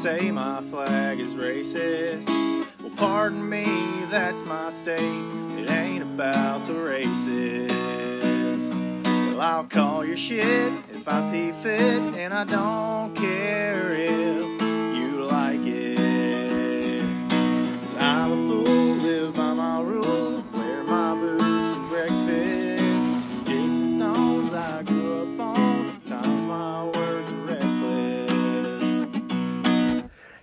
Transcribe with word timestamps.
say 0.00 0.30
my 0.30 0.62
flag 0.70 1.20
is 1.20 1.34
racist. 1.34 2.26
Well, 2.80 2.90
pardon 2.96 3.46
me, 3.46 3.66
that's 4.10 4.42
my 4.44 4.70
state. 4.70 4.98
It 4.98 5.70
ain't 5.70 6.02
about 6.02 6.66
the 6.66 6.72
races. 6.72 7.70
Well, 9.04 9.42
I'll 9.42 9.64
call 9.64 10.06
your 10.06 10.16
shit 10.16 10.72
if 10.90 11.06
I 11.06 11.20
see 11.30 11.52
fit, 11.52 12.00
and 12.14 12.32
I 12.32 12.44
don't 12.44 13.14
care 13.14 13.92
if 13.92 14.39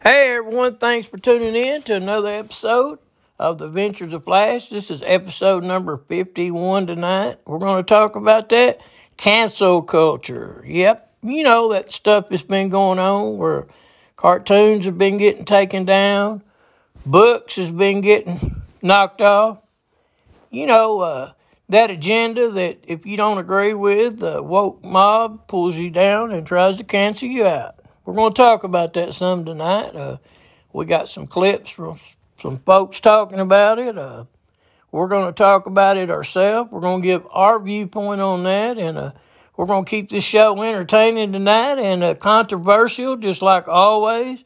Hey 0.10 0.38
everyone, 0.38 0.78
thanks 0.78 1.06
for 1.06 1.18
tuning 1.18 1.54
in 1.54 1.82
to 1.82 1.96
another 1.96 2.30
episode 2.30 3.00
of 3.38 3.58
the 3.58 3.66
Adventures 3.66 4.14
of 4.14 4.24
Flash. 4.24 4.70
This 4.70 4.90
is 4.90 5.04
episode 5.06 5.66
number 5.66 5.98
51 5.98 6.88
tonight. 6.88 7.40
We're 7.46 7.60
going 7.60 7.84
to 7.84 7.86
talk 7.86 8.16
about 8.16 8.48
that 8.48 8.80
cancel 9.18 9.82
culture. 9.82 10.64
Yep, 10.66 11.14
you 11.24 11.44
know 11.44 11.74
that 11.74 11.92
stuff 11.92 12.30
that's 12.30 12.44
been 12.44 12.70
going 12.70 13.00
on 13.00 13.38
where 13.38 13.68
cartoons 14.16 14.86
have 14.86 14.98
been 14.98 15.18
getting 15.18 15.44
taken 15.44 15.84
down, 15.84 16.42
books 17.06 17.58
has 17.58 17.70
been 17.70 18.00
getting 18.00 18.64
knocked 18.82 19.20
off. 19.20 19.58
You 20.50 20.68
know, 20.68 21.02
uh, 21.02 21.32
that 21.68 21.92
agenda 21.92 22.50
that 22.52 22.80
if 22.84 23.06
you 23.06 23.18
don't 23.18 23.40
agree 23.40 23.74
with, 23.74 24.20
the 24.20 24.42
woke 24.42 24.86
mob 24.86 25.50
pulls 25.50 25.76
you 25.76 25.90
down 25.90 26.32
and 26.32 26.48
tries 26.48 26.78
to 26.78 26.86
cancel 26.86 27.28
you 27.28 27.46
out. 27.46 27.77
We're 28.08 28.14
going 28.14 28.32
to 28.34 28.42
talk 28.42 28.64
about 28.64 28.94
that 28.94 29.14
some 29.14 29.44
tonight. 29.44 29.94
Uh, 29.94 30.20
we 30.72 30.86
got 30.86 31.10
some 31.10 31.28
clips 31.28 31.72
from 31.72 32.00
some 32.42 32.60
folks 32.60 33.02
talking 33.02 33.42
about 33.42 33.80
it. 33.80 33.98
Uh, 33.98 34.24
we're 34.94 35.10
going 35.10 35.26
to 35.26 35.34
talk 35.34 35.66
about 35.66 35.98
it 35.98 36.10
ourselves. 36.10 36.72
We're 36.72 36.80
going 36.80 37.02
to 37.02 37.06
give 37.06 37.28
our 37.32 37.60
viewpoint 37.60 38.22
on 38.22 38.44
that, 38.44 38.78
and 38.78 38.98
uh, 38.98 39.12
we're 39.58 39.66
going 39.66 39.84
to 39.84 39.90
keep 39.90 40.10
this 40.10 40.24
show 40.24 40.64
entertaining 40.64 41.34
tonight 41.34 41.80
and 41.80 42.02
uh, 42.02 42.16
controversial, 42.16 43.18
just 43.18 43.42
like 43.42 43.68
always, 43.68 44.42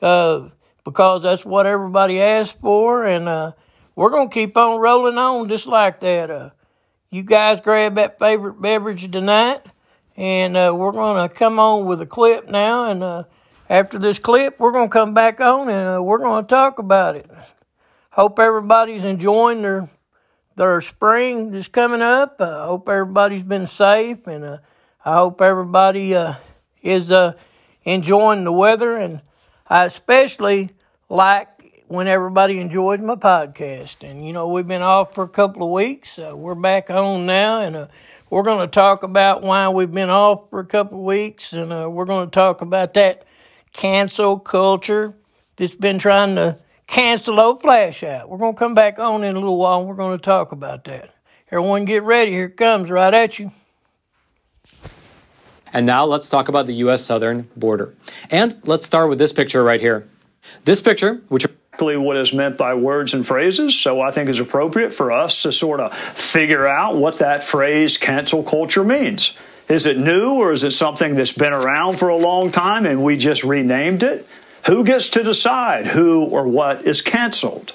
uh, 0.00 0.48
because 0.84 1.24
that's 1.24 1.44
what 1.44 1.66
everybody 1.66 2.22
asked 2.22 2.60
for. 2.60 3.04
And 3.04 3.28
uh, 3.28 3.52
we're 3.96 4.10
going 4.10 4.28
to 4.28 4.32
keep 4.32 4.56
on 4.56 4.78
rolling 4.78 5.18
on 5.18 5.48
just 5.48 5.66
like 5.66 5.98
that. 5.98 6.30
Uh, 6.30 6.50
you 7.10 7.24
guys 7.24 7.60
grab 7.60 7.96
that 7.96 8.20
favorite 8.20 8.62
beverage 8.62 9.10
tonight, 9.10 9.66
and 10.20 10.54
uh, 10.54 10.70
we're 10.76 10.92
going 10.92 11.26
to 11.26 11.34
come 11.34 11.58
on 11.58 11.86
with 11.86 12.02
a 12.02 12.06
clip 12.06 12.46
now. 12.46 12.84
And 12.84 13.02
uh, 13.02 13.24
after 13.70 13.98
this 13.98 14.18
clip, 14.18 14.60
we're 14.60 14.70
going 14.70 14.88
to 14.88 14.92
come 14.92 15.14
back 15.14 15.40
on 15.40 15.70
and 15.70 15.96
uh, 15.96 16.02
we're 16.02 16.18
going 16.18 16.44
to 16.44 16.48
talk 16.48 16.78
about 16.78 17.16
it. 17.16 17.28
Hope 18.10 18.38
everybody's 18.38 19.04
enjoying 19.04 19.62
their 19.62 19.88
their 20.56 20.82
spring 20.82 21.52
that's 21.52 21.68
coming 21.68 22.02
up. 22.02 22.36
I 22.38 22.66
hope 22.66 22.86
everybody's 22.86 23.44
been 23.44 23.66
safe, 23.66 24.26
and 24.26 24.44
uh, 24.44 24.58
I 25.02 25.14
hope 25.14 25.40
everybody 25.40 26.14
uh, 26.14 26.34
is 26.82 27.10
enjoying 27.84 28.44
the 28.44 28.52
weather. 28.52 28.98
And 28.98 29.22
I 29.68 29.86
especially 29.86 30.68
like 31.08 31.48
when 31.86 32.08
everybody 32.08 32.58
enjoys 32.58 33.00
my 33.00 33.14
podcast. 33.14 34.08
And 34.08 34.26
you 34.26 34.34
know, 34.34 34.48
we've 34.48 34.68
been 34.68 34.82
off 34.82 35.14
for 35.14 35.24
a 35.24 35.28
couple 35.28 35.62
of 35.62 35.70
weeks. 35.70 36.18
Uh, 36.18 36.36
we're 36.36 36.54
back 36.54 36.90
on 36.90 37.24
now, 37.24 37.62
and 37.62 37.74
uh, 37.74 37.86
we're 38.30 38.44
going 38.44 38.60
to 38.60 38.68
talk 38.68 39.02
about 39.02 39.42
why 39.42 39.68
we've 39.68 39.92
been 39.92 40.08
off 40.08 40.48
for 40.50 40.60
a 40.60 40.66
couple 40.66 40.98
of 40.98 41.04
weeks, 41.04 41.52
and 41.52 41.72
uh, 41.72 41.88
we're 41.90 42.04
going 42.04 42.28
to 42.28 42.30
talk 42.30 42.62
about 42.62 42.94
that 42.94 43.24
cancel 43.72 44.38
culture 44.38 45.14
that's 45.56 45.76
been 45.76 45.98
trying 45.98 46.36
to 46.36 46.56
cancel 46.86 47.38
old 47.38 47.62
Flash 47.62 48.02
out. 48.02 48.28
We're 48.28 48.38
going 48.38 48.54
to 48.54 48.58
come 48.58 48.74
back 48.74 48.98
on 48.98 49.22
in 49.24 49.36
a 49.36 49.38
little 49.38 49.58
while 49.58 49.80
and 49.80 49.88
we're 49.88 49.94
going 49.94 50.18
to 50.18 50.22
talk 50.22 50.52
about 50.52 50.84
that. 50.84 51.14
Everyone 51.50 51.84
get 51.84 52.02
ready. 52.02 52.32
Here 52.32 52.48
comes 52.48 52.90
right 52.90 53.12
at 53.12 53.38
you. 53.38 53.52
And 55.72 55.86
now 55.86 56.04
let's 56.04 56.28
talk 56.28 56.48
about 56.48 56.66
the 56.66 56.74
U.S. 56.74 57.04
southern 57.04 57.48
border. 57.56 57.94
And 58.28 58.56
let's 58.64 58.86
start 58.86 59.08
with 59.08 59.18
this 59.18 59.32
picture 59.32 59.62
right 59.62 59.80
here. 59.80 60.08
This 60.64 60.82
picture, 60.82 61.22
which 61.28 61.46
exactly 61.80 61.96
what 61.96 62.16
is 62.18 62.32
meant 62.32 62.58
by 62.58 62.74
words 62.74 63.14
and 63.14 63.26
phrases. 63.26 63.78
So 63.78 64.02
I 64.02 64.10
think 64.10 64.28
it's 64.28 64.38
appropriate 64.38 64.92
for 64.92 65.10
us 65.10 65.42
to 65.42 65.52
sort 65.52 65.80
of 65.80 65.94
figure 65.94 66.66
out 66.66 66.96
what 66.96 67.18
that 67.18 67.42
phrase 67.42 67.96
cancel 67.96 68.42
culture 68.42 68.84
means. 68.84 69.32
Is 69.68 69.86
it 69.86 69.96
new 69.96 70.34
or 70.34 70.52
is 70.52 70.62
it 70.62 70.72
something 70.72 71.14
that's 71.14 71.32
been 71.32 71.54
around 71.54 71.98
for 71.98 72.08
a 72.08 72.16
long 72.16 72.52
time 72.52 72.84
and 72.84 73.02
we 73.02 73.16
just 73.16 73.44
renamed 73.44 74.02
it? 74.02 74.26
Who 74.66 74.84
gets 74.84 75.08
to 75.10 75.22
decide 75.22 75.86
who 75.86 76.24
or 76.24 76.46
what 76.46 76.84
is 76.84 77.00
canceled? 77.00 77.72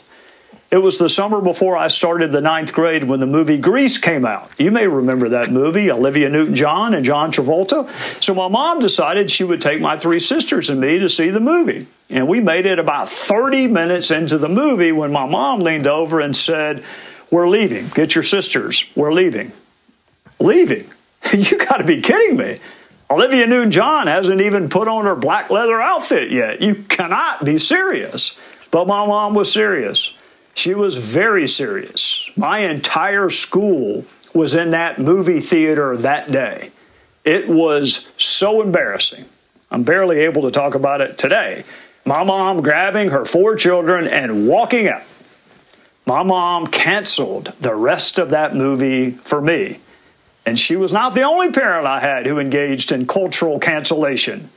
It 0.69 0.83
was 0.83 0.97
the 0.99 1.09
summer 1.09 1.41
before 1.41 1.75
I 1.75 1.88
started 1.88 2.31
the 2.31 2.41
ninth 2.41 2.73
grade 2.73 3.05
when 3.05 3.19
the 3.19 3.25
movie 3.25 3.57
Grease 3.57 3.97
came 3.97 4.25
out. 4.25 4.51
You 4.59 4.71
may 4.71 4.85
remember 4.85 5.29
that 5.29 5.51
movie, 5.51 5.89
Olivia 5.89 6.29
Newton 6.29 6.55
John 6.55 6.94
and 6.94 7.05
John 7.05 7.31
Travolta. 7.31 7.89
So 8.21 8.35
my 8.35 8.49
mom 8.49 8.81
decided 8.81 9.31
she 9.31 9.44
would 9.44 9.61
take 9.61 9.81
my 9.81 9.97
three 9.97 10.19
sisters 10.19 10.69
and 10.69 10.79
me 10.79 10.99
to 10.99 11.09
see 11.09 11.29
the 11.31 11.39
movie. 11.39 11.88
And 12.09 12.27
we 12.27 12.39
made 12.39 12.66
it 12.66 12.79
about 12.79 13.09
30 13.09 13.67
minutes 13.67 14.11
into 14.11 14.38
the 14.38 14.49
movie 14.49 14.91
when 14.91 15.11
my 15.11 15.25
mom 15.25 15.61
leaned 15.61 15.88
over 15.88 16.19
and 16.19 16.35
said, 16.35 16.83
We're 17.31 17.49
leaving. 17.49 17.89
Get 17.89 18.13
your 18.13 18.23
sisters. 18.23 18.85
We're 18.95 19.13
leaving. 19.13 19.51
Leaving? 20.39 20.88
you 21.33 21.57
got 21.57 21.77
to 21.77 21.83
be 21.83 22.01
kidding 22.01 22.38
me. 22.38 22.59
Olivia 23.09 23.45
Newton 23.47 23.71
John 23.71 24.07
hasn't 24.07 24.41
even 24.41 24.69
put 24.69 24.88
on 24.88 25.05
her 25.05 25.15
black 25.15 25.49
leather 25.49 25.79
outfit 25.79 26.31
yet. 26.31 26.61
You 26.61 26.75
cannot 26.75 27.45
be 27.45 27.59
serious. 27.59 28.35
But 28.71 28.88
my 28.88 29.05
mom 29.05 29.35
was 29.35 29.51
serious. 29.51 30.13
She 30.53 30.73
was 30.73 30.95
very 30.95 31.47
serious. 31.47 32.29
My 32.35 32.59
entire 32.59 33.29
school 33.29 34.05
was 34.33 34.53
in 34.53 34.71
that 34.71 34.99
movie 34.99 35.39
theater 35.39 35.95
that 35.97 36.31
day. 36.31 36.71
It 37.23 37.47
was 37.47 38.07
so 38.17 38.61
embarrassing. 38.61 39.25
I'm 39.71 39.83
barely 39.83 40.19
able 40.19 40.44
to 40.44 40.51
talk 40.51 40.75
about 40.75 41.01
it 41.01 41.17
today. 41.17 41.63
My 42.05 42.23
mom 42.23 42.61
grabbing 42.61 43.09
her 43.09 43.25
four 43.25 43.55
children 43.55 44.07
and 44.07 44.47
walking 44.47 44.88
out. 44.88 45.01
My 46.05 46.21
mom 46.21 46.67
canceled 46.67 47.53
the 47.59 47.73
rest 47.73 48.19
of 48.19 48.29
that 48.29 48.55
movie 48.55 49.11
for 49.11 49.41
me. 49.41 49.79
And 50.45 50.59
she 50.59 50.75
was 50.75 50.94
not 50.94 51.15
the 51.15 51.23
only 51.23 51.51
parent 51.51 51.88
I 51.88 51.99
had 51.99 52.27
who 52.27 52.38
engaged 52.38 52.91
in 52.91 53.07
cultural 53.07 53.59
cancellation. 53.59 54.51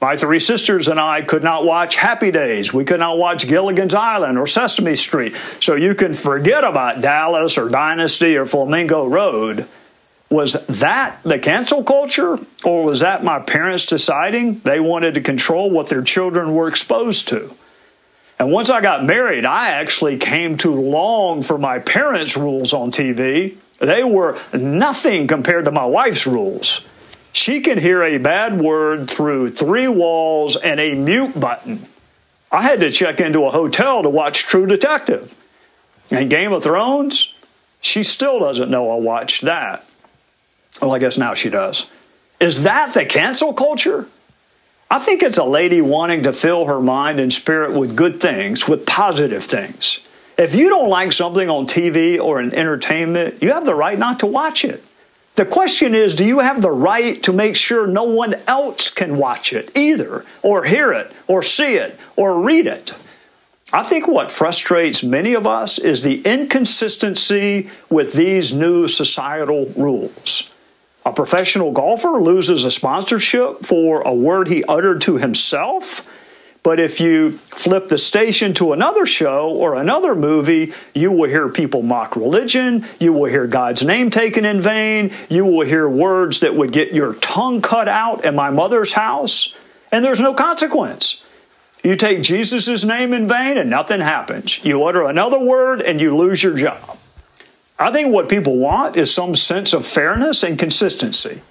My 0.00 0.16
three 0.16 0.40
sisters 0.40 0.88
and 0.88 0.98
I 0.98 1.20
could 1.20 1.42
not 1.42 1.66
watch 1.66 1.96
Happy 1.96 2.30
Days. 2.30 2.72
We 2.72 2.84
could 2.84 3.00
not 3.00 3.18
watch 3.18 3.46
Gilligan's 3.46 3.94
Island 3.94 4.38
or 4.38 4.46
Sesame 4.46 4.96
Street. 4.96 5.34
So 5.60 5.74
you 5.74 5.94
can 5.94 6.14
forget 6.14 6.64
about 6.64 7.02
Dallas 7.02 7.58
or 7.58 7.68
Dynasty 7.68 8.36
or 8.36 8.46
Flamingo 8.46 9.06
Road. 9.06 9.66
Was 10.28 10.52
that 10.66 11.22
the 11.22 11.38
cancel 11.38 11.84
culture? 11.84 12.38
Or 12.64 12.84
was 12.84 13.00
that 13.00 13.22
my 13.22 13.38
parents 13.38 13.86
deciding 13.86 14.60
they 14.60 14.80
wanted 14.80 15.14
to 15.14 15.20
control 15.20 15.70
what 15.70 15.88
their 15.88 16.02
children 16.02 16.54
were 16.54 16.68
exposed 16.68 17.28
to? 17.28 17.54
And 18.38 18.52
once 18.52 18.68
I 18.68 18.80
got 18.80 19.04
married, 19.04 19.44
I 19.44 19.68
actually 19.68 20.18
came 20.18 20.58
to 20.58 20.70
long 20.70 21.42
for 21.42 21.56
my 21.56 21.78
parents' 21.78 22.36
rules 22.36 22.72
on 22.72 22.90
TV 22.90 23.56
they 23.78 24.02
were 24.02 24.38
nothing 24.52 25.26
compared 25.26 25.66
to 25.66 25.70
my 25.70 25.84
wife's 25.84 26.26
rules. 26.26 26.80
She 27.32 27.60
can 27.60 27.78
hear 27.78 28.02
a 28.02 28.18
bad 28.18 28.58
word 28.58 29.10
through 29.10 29.50
three 29.50 29.88
walls 29.88 30.56
and 30.56 30.80
a 30.80 30.94
mute 30.94 31.38
button. 31.38 31.86
I 32.50 32.62
had 32.62 32.80
to 32.80 32.90
check 32.90 33.20
into 33.20 33.44
a 33.44 33.50
hotel 33.50 34.02
to 34.02 34.08
watch 34.08 34.44
True 34.44 34.66
Detective. 34.66 35.34
And 36.10 36.30
Game 36.30 36.52
of 36.52 36.62
Thrones, 36.62 37.34
she 37.82 38.02
still 38.02 38.38
doesn't 38.38 38.70
know 38.70 38.90
I 38.90 38.96
watched 38.96 39.42
that. 39.42 39.84
Well, 40.80 40.94
I 40.94 40.98
guess 40.98 41.16
now 41.16 41.34
she 41.34 41.50
does. 41.50 41.86
Is 42.40 42.62
that 42.62 42.94
the 42.94 43.04
cancel 43.04 43.54
culture? 43.54 44.06
I 44.90 44.98
think 44.98 45.22
it's 45.22 45.38
a 45.38 45.44
lady 45.44 45.80
wanting 45.80 46.22
to 46.24 46.32
fill 46.32 46.66
her 46.66 46.80
mind 46.80 47.18
and 47.18 47.32
spirit 47.32 47.72
with 47.72 47.96
good 47.96 48.20
things, 48.20 48.68
with 48.68 48.86
positive 48.86 49.44
things. 49.44 50.00
If 50.38 50.54
you 50.54 50.68
don't 50.68 50.90
like 50.90 51.12
something 51.12 51.48
on 51.48 51.66
TV 51.66 52.20
or 52.20 52.40
in 52.40 52.54
entertainment, 52.54 53.42
you 53.42 53.52
have 53.52 53.64
the 53.64 53.74
right 53.74 53.98
not 53.98 54.20
to 54.20 54.26
watch 54.26 54.64
it. 54.64 54.84
The 55.36 55.44
question 55.44 55.94
is, 55.94 56.14
do 56.14 56.24
you 56.24 56.38
have 56.38 56.62
the 56.62 56.70
right 56.70 57.22
to 57.24 57.32
make 57.32 57.56
sure 57.56 57.86
no 57.86 58.04
one 58.04 58.34
else 58.46 58.88
can 58.88 59.16
watch 59.16 59.52
it 59.52 59.70
either, 59.76 60.24
or 60.42 60.64
hear 60.64 60.92
it, 60.92 61.12
or 61.26 61.42
see 61.42 61.74
it, 61.74 61.98
or 62.16 62.40
read 62.40 62.66
it? 62.66 62.94
I 63.72 63.82
think 63.82 64.06
what 64.06 64.30
frustrates 64.30 65.02
many 65.02 65.34
of 65.34 65.46
us 65.46 65.78
is 65.78 66.02
the 66.02 66.22
inconsistency 66.22 67.68
with 67.90 68.12
these 68.12 68.52
new 68.52 68.88
societal 68.88 69.72
rules. 69.76 70.50
A 71.06 71.12
professional 71.12 71.72
golfer 71.72 72.20
loses 72.20 72.66
a 72.66 72.70
sponsorship 72.70 73.64
for 73.64 74.02
a 74.02 74.12
word 74.12 74.48
he 74.48 74.62
uttered 74.64 75.00
to 75.02 75.16
himself 75.16 76.02
but 76.66 76.80
if 76.80 76.98
you 76.98 77.38
flip 77.54 77.90
the 77.90 77.96
station 77.96 78.52
to 78.54 78.72
another 78.72 79.06
show 79.06 79.50
or 79.50 79.76
another 79.76 80.16
movie, 80.16 80.74
you 80.94 81.12
will 81.12 81.28
hear 81.28 81.48
people 81.48 81.82
mock 81.82 82.16
religion. 82.16 82.84
You 82.98 83.12
will 83.12 83.30
hear 83.30 83.46
God's 83.46 83.84
name 83.84 84.10
taken 84.10 84.44
in 84.44 84.60
vain. 84.60 85.12
You 85.28 85.44
will 85.44 85.64
hear 85.64 85.88
words 85.88 86.40
that 86.40 86.56
would 86.56 86.72
get 86.72 86.92
your 86.92 87.14
tongue 87.14 87.62
cut 87.62 87.86
out 87.86 88.24
in 88.24 88.34
my 88.34 88.50
mother's 88.50 88.94
house. 88.94 89.54
And 89.92 90.04
there's 90.04 90.18
no 90.18 90.34
consequence. 90.34 91.22
You 91.84 91.94
take 91.94 92.22
Jesus' 92.22 92.82
name 92.82 93.12
in 93.12 93.28
vain 93.28 93.58
and 93.58 93.70
nothing 93.70 94.00
happens. 94.00 94.58
You 94.64 94.82
utter 94.86 95.04
another 95.04 95.38
word 95.38 95.80
and 95.80 96.00
you 96.00 96.16
lose 96.16 96.42
your 96.42 96.58
job. 96.58 96.95
I 97.78 97.92
think 97.92 98.12
what 98.12 98.28
people 98.28 98.56
want 98.56 98.96
is 98.96 99.12
some 99.12 99.34
sense 99.34 99.72
of 99.72 99.86
fairness 99.86 100.42
and 100.42 100.58
consistency. 100.58 101.42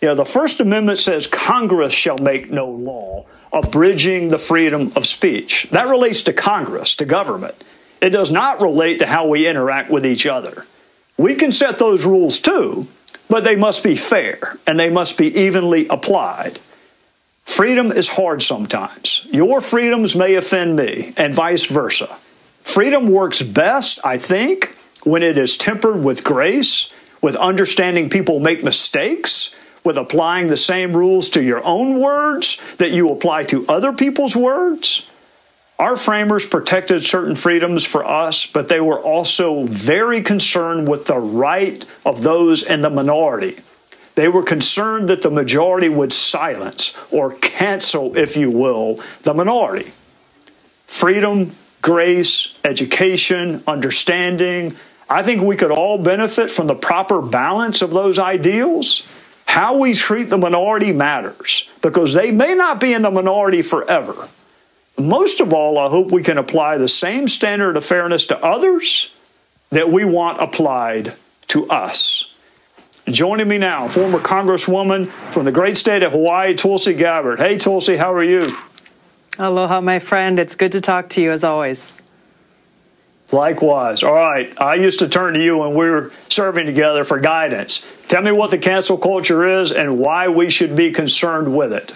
You 0.00 0.08
know, 0.08 0.14
the 0.14 0.24
First 0.24 0.60
Amendment 0.60 0.98
says 0.98 1.26
Congress 1.26 1.92
shall 1.92 2.18
make 2.18 2.50
no 2.50 2.68
law 2.68 3.26
abridging 3.52 4.28
the 4.28 4.38
freedom 4.38 4.92
of 4.94 5.06
speech. 5.06 5.66
That 5.72 5.88
relates 5.88 6.22
to 6.24 6.32
Congress, 6.32 6.94
to 6.96 7.04
government. 7.04 7.64
It 8.00 8.10
does 8.10 8.30
not 8.30 8.60
relate 8.60 8.98
to 8.98 9.06
how 9.06 9.26
we 9.26 9.46
interact 9.46 9.90
with 9.90 10.06
each 10.06 10.26
other. 10.26 10.66
We 11.16 11.34
can 11.34 11.52
set 11.52 11.78
those 11.78 12.04
rules 12.04 12.38
too, 12.38 12.86
but 13.28 13.44
they 13.44 13.56
must 13.56 13.82
be 13.82 13.96
fair 13.96 14.58
and 14.66 14.78
they 14.78 14.88
must 14.88 15.18
be 15.18 15.36
evenly 15.38 15.86
applied. 15.88 16.60
Freedom 17.44 17.90
is 17.90 18.08
hard 18.08 18.42
sometimes. 18.42 19.26
Your 19.30 19.60
freedoms 19.60 20.14
may 20.14 20.34
offend 20.34 20.76
me, 20.76 21.12
and 21.16 21.34
vice 21.34 21.64
versa. 21.64 22.16
Freedom 22.62 23.10
works 23.10 23.42
best, 23.42 23.98
I 24.04 24.18
think, 24.18 24.76
when 25.04 25.22
it 25.22 25.38
is 25.38 25.56
tempered 25.56 26.02
with 26.02 26.24
grace, 26.24 26.90
with 27.20 27.36
understanding 27.36 28.10
people 28.10 28.40
make 28.40 28.64
mistakes, 28.64 29.54
with 29.84 29.96
applying 29.96 30.48
the 30.48 30.56
same 30.56 30.96
rules 30.96 31.30
to 31.30 31.42
your 31.42 31.64
own 31.64 32.00
words 32.00 32.60
that 32.78 32.90
you 32.90 33.08
apply 33.08 33.44
to 33.44 33.66
other 33.68 33.92
people's 33.92 34.36
words. 34.36 35.06
Our 35.78 35.96
framers 35.96 36.44
protected 36.44 37.06
certain 37.06 37.36
freedoms 37.36 37.86
for 37.86 38.06
us, 38.06 38.44
but 38.44 38.68
they 38.68 38.80
were 38.80 39.00
also 39.00 39.64
very 39.64 40.20
concerned 40.22 40.86
with 40.86 41.06
the 41.06 41.18
right 41.18 41.84
of 42.04 42.22
those 42.22 42.62
in 42.62 42.82
the 42.82 42.90
minority. 42.90 43.60
They 44.14 44.28
were 44.28 44.42
concerned 44.42 45.08
that 45.08 45.22
the 45.22 45.30
majority 45.30 45.88
would 45.88 46.12
silence 46.12 46.94
or 47.10 47.32
cancel, 47.32 48.18
if 48.18 48.36
you 48.36 48.50
will, 48.50 49.02
the 49.22 49.32
minority. 49.32 49.92
Freedom, 50.86 51.56
grace, 51.80 52.52
education, 52.62 53.62
understanding. 53.66 54.76
I 55.10 55.24
think 55.24 55.42
we 55.42 55.56
could 55.56 55.72
all 55.72 55.98
benefit 55.98 56.52
from 56.52 56.68
the 56.68 56.74
proper 56.76 57.20
balance 57.20 57.82
of 57.82 57.90
those 57.90 58.20
ideals. 58.20 59.02
How 59.44 59.76
we 59.76 59.94
treat 59.94 60.30
the 60.30 60.38
minority 60.38 60.92
matters 60.92 61.68
because 61.82 62.14
they 62.14 62.30
may 62.30 62.54
not 62.54 62.78
be 62.78 62.92
in 62.92 63.02
the 63.02 63.10
minority 63.10 63.62
forever. 63.62 64.28
Most 64.96 65.40
of 65.40 65.52
all, 65.52 65.76
I 65.76 65.88
hope 65.88 66.12
we 66.12 66.22
can 66.22 66.38
apply 66.38 66.78
the 66.78 66.86
same 66.86 67.26
standard 67.26 67.76
of 67.76 67.84
fairness 67.84 68.26
to 68.28 68.38
others 68.38 69.10
that 69.70 69.90
we 69.90 70.04
want 70.04 70.40
applied 70.40 71.14
to 71.48 71.68
us. 71.68 72.26
Joining 73.08 73.48
me 73.48 73.58
now, 73.58 73.88
former 73.88 74.20
Congresswoman 74.20 75.10
from 75.32 75.44
the 75.44 75.52
great 75.52 75.76
state 75.76 76.04
of 76.04 76.12
Hawaii, 76.12 76.54
Tulsi 76.54 76.94
Gabbard. 76.94 77.40
Hey, 77.40 77.58
Tulsi, 77.58 77.96
how 77.96 78.12
are 78.12 78.22
you? 78.22 78.56
Aloha, 79.38 79.80
my 79.80 79.98
friend. 79.98 80.38
It's 80.38 80.54
good 80.54 80.70
to 80.72 80.80
talk 80.80 81.08
to 81.10 81.20
you 81.20 81.32
as 81.32 81.42
always. 81.42 82.02
Likewise. 83.32 84.02
All 84.02 84.12
right. 84.12 84.52
I 84.60 84.74
used 84.74 84.98
to 85.00 85.08
turn 85.08 85.34
to 85.34 85.42
you 85.42 85.58
when 85.58 85.74
we 85.74 85.88
were 85.88 86.12
serving 86.28 86.66
together 86.66 87.04
for 87.04 87.18
guidance. 87.18 87.84
Tell 88.08 88.22
me 88.22 88.32
what 88.32 88.50
the 88.50 88.58
cancel 88.58 88.98
culture 88.98 89.60
is 89.60 89.70
and 89.70 89.98
why 89.98 90.28
we 90.28 90.50
should 90.50 90.74
be 90.74 90.90
concerned 90.90 91.56
with 91.56 91.72
it. 91.72 91.92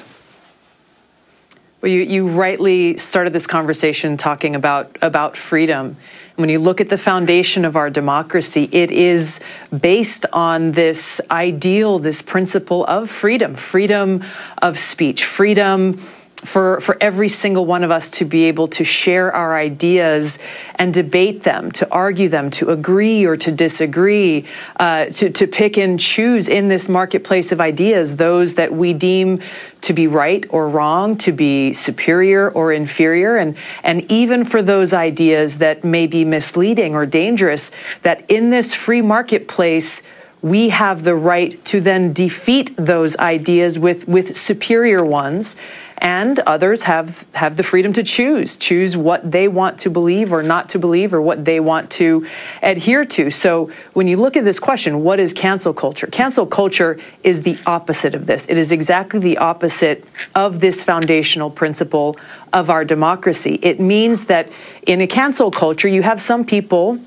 Well, 1.85 1.93
you, 1.93 2.01
you 2.01 2.29
rightly 2.29 2.97
started 2.97 3.35
this 3.35 3.47
conversation 3.47 4.17
talking 4.17 4.57
about, 4.57 4.97
about 5.03 5.37
freedom. 5.37 5.99
When 6.37 6.49
you 6.49 6.59
look 6.59 6.81
at 6.81 6.89
the 6.89 6.97
foundation 6.97 7.67
of 7.67 7.77
our 7.77 7.91
democracy, 7.91 8.69
it 8.73 8.91
is 8.91 9.41
based 9.77 10.25
on 10.33 10.73
this 10.73 11.21
ideal, 11.31 11.99
this 11.99 12.23
principle 12.23 12.87
of 12.87 13.11
freedom, 13.11 13.55
freedom 13.55 14.25
of 14.63 14.79
speech, 14.79 15.25
freedom 15.25 16.01
for, 16.37 16.81
for 16.81 16.97
every 17.01 17.29
single 17.29 17.65
one 17.65 17.85
of 17.85 17.91
us 17.91 18.11
to 18.11 18.25
be 18.25 18.45
able 18.45 18.69
to 18.69 18.85
share 18.85 19.33
our 19.33 19.57
ideas 19.57 20.39
and 20.75 20.93
debate 20.93 21.43
them, 21.43 21.73
to 21.73 21.91
argue 21.91 22.29
them, 22.29 22.51
to 22.51 22.71
agree 22.71 23.25
or 23.25 23.37
to 23.37 23.51
disagree, 23.51 24.47
uh, 24.77 25.07
to, 25.07 25.31
to 25.31 25.47
pick 25.47 25.79
and 25.79 25.99
choose 25.99 26.49
in 26.49 26.69
this 26.69 26.89
marketplace 26.89 27.51
of 27.51 27.61
ideas 27.61 28.17
those 28.17 28.55
that 28.55 28.73
we 28.73 28.93
deem 28.93 29.41
to 29.81 29.93
be 29.93 30.07
right 30.07 30.45
or 30.51 30.69
wrong, 30.69 31.17
to 31.17 31.33
be 31.33 31.73
superior 31.73 32.51
or 32.51 32.73
inferior, 32.73 33.37
and, 33.37 33.57
and 33.83 34.11
even 34.11 34.45
for 34.45 34.61
those 34.61 34.93
ideas 34.93 35.59
that 35.59 35.83
may 35.85 36.07
be 36.07 36.25
misleading 36.25 36.95
or 36.95 37.07
dangerous, 37.07 37.71
that 38.03 38.29
in 38.31 38.51
this 38.51 38.75
free 38.75 39.03
marketplace, 39.03 40.03
we 40.45 40.69
have 40.69 41.05
the 41.05 41.15
right 41.15 41.65
to 41.65 41.81
then 41.81 42.13
defeat 42.13 42.77
those 42.77 43.17
ideas 43.17 43.79
with, 43.79 44.07
with 44.07 44.37
superior 44.37 45.03
ones 45.03 45.57
and 45.99 46.39
others 46.41 46.85
have 46.85 47.27
have 47.35 47.57
the 47.57 47.63
freedom 47.63 47.93
to 47.93 48.03
choose 48.03 48.57
choose 48.57 48.97
what 48.97 49.31
they 49.31 49.49
want 49.49 49.79
to 49.79 49.91
believe 49.91 50.33
or 50.33 50.43
not 50.43 50.69
to 50.69 50.79
believe 50.79 51.15
or 51.15 51.23
what 51.23 51.45
they 51.45 51.61
want 51.61 51.91
to 51.91 52.27
adhere 52.63 53.05
to. 53.05 53.31
So 53.31 53.71
when 53.93 54.07
you 54.07 54.17
look 54.17 54.37
at 54.37 54.45
this 54.45 54.59
question 54.59 55.03
what 55.03 55.21
is 55.21 55.33
cancel 55.33 55.73
culture? 55.73 56.07
Cancel 56.07 56.47
culture 56.47 56.99
is 57.23 57.43
the 57.43 57.59
opposite 57.67 58.15
of 58.15 58.27
this. 58.27 58.47
It 58.49 58.59
is 58.59 58.73
exactly 58.73 59.21
the 59.21 59.39
opposite 59.39 60.05
of 60.35 60.61
this 60.61 60.85
foundational 60.85 61.51
principle 61.51 62.17
of 62.53 62.71
our 62.71 62.85
democracy. 62.85 63.59
It 63.63 63.81
means 63.81 64.27
that 64.27 64.49
in 64.87 65.01
a 65.01 65.07
cancel 65.07 65.51
culture 65.51 65.89
you 65.89 66.03
have 66.03 66.21
some 66.21 66.45
people 66.45 66.99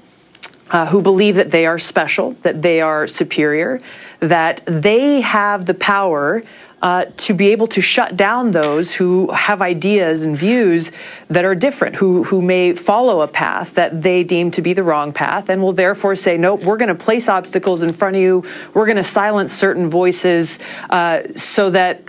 uh, 0.71 0.85
who 0.87 1.01
believe 1.01 1.35
that 1.35 1.51
they 1.51 1.65
are 1.65 1.79
special, 1.79 2.33
that 2.41 2.61
they 2.61 2.81
are 2.81 3.07
superior, 3.07 3.81
that 4.19 4.61
they 4.65 5.21
have 5.21 5.65
the 5.65 5.73
power 5.73 6.43
uh, 6.81 7.05
to 7.17 7.33
be 7.33 7.47
able 7.47 7.67
to 7.67 7.81
shut 7.81 8.15
down 8.15 8.51
those 8.51 8.93
who 8.93 9.31
have 9.31 9.61
ideas 9.61 10.23
and 10.23 10.37
views 10.37 10.91
that 11.27 11.43
are 11.43 11.55
different, 11.55 11.95
who, 11.95 12.23
who 12.25 12.41
may 12.41 12.73
follow 12.73 13.21
a 13.21 13.27
path 13.27 13.73
that 13.73 14.03
they 14.03 14.23
deem 14.23 14.51
to 14.51 14.61
be 14.61 14.73
the 14.73 14.83
wrong 14.83 15.11
path, 15.11 15.49
and 15.49 15.61
will 15.61 15.73
therefore 15.73 16.15
say, 16.15 16.37
nope, 16.37 16.61
we're 16.63 16.77
going 16.77 16.87
to 16.89 16.95
place 16.95 17.27
obstacles 17.27 17.81
in 17.81 17.91
front 17.91 18.15
of 18.15 18.21
you, 18.21 18.43
we're 18.73 18.85
going 18.85 18.97
to 18.97 19.03
silence 19.03 19.51
certain 19.51 19.89
voices 19.89 20.59
uh, 20.89 21.23
so 21.35 21.71
that 21.71 22.01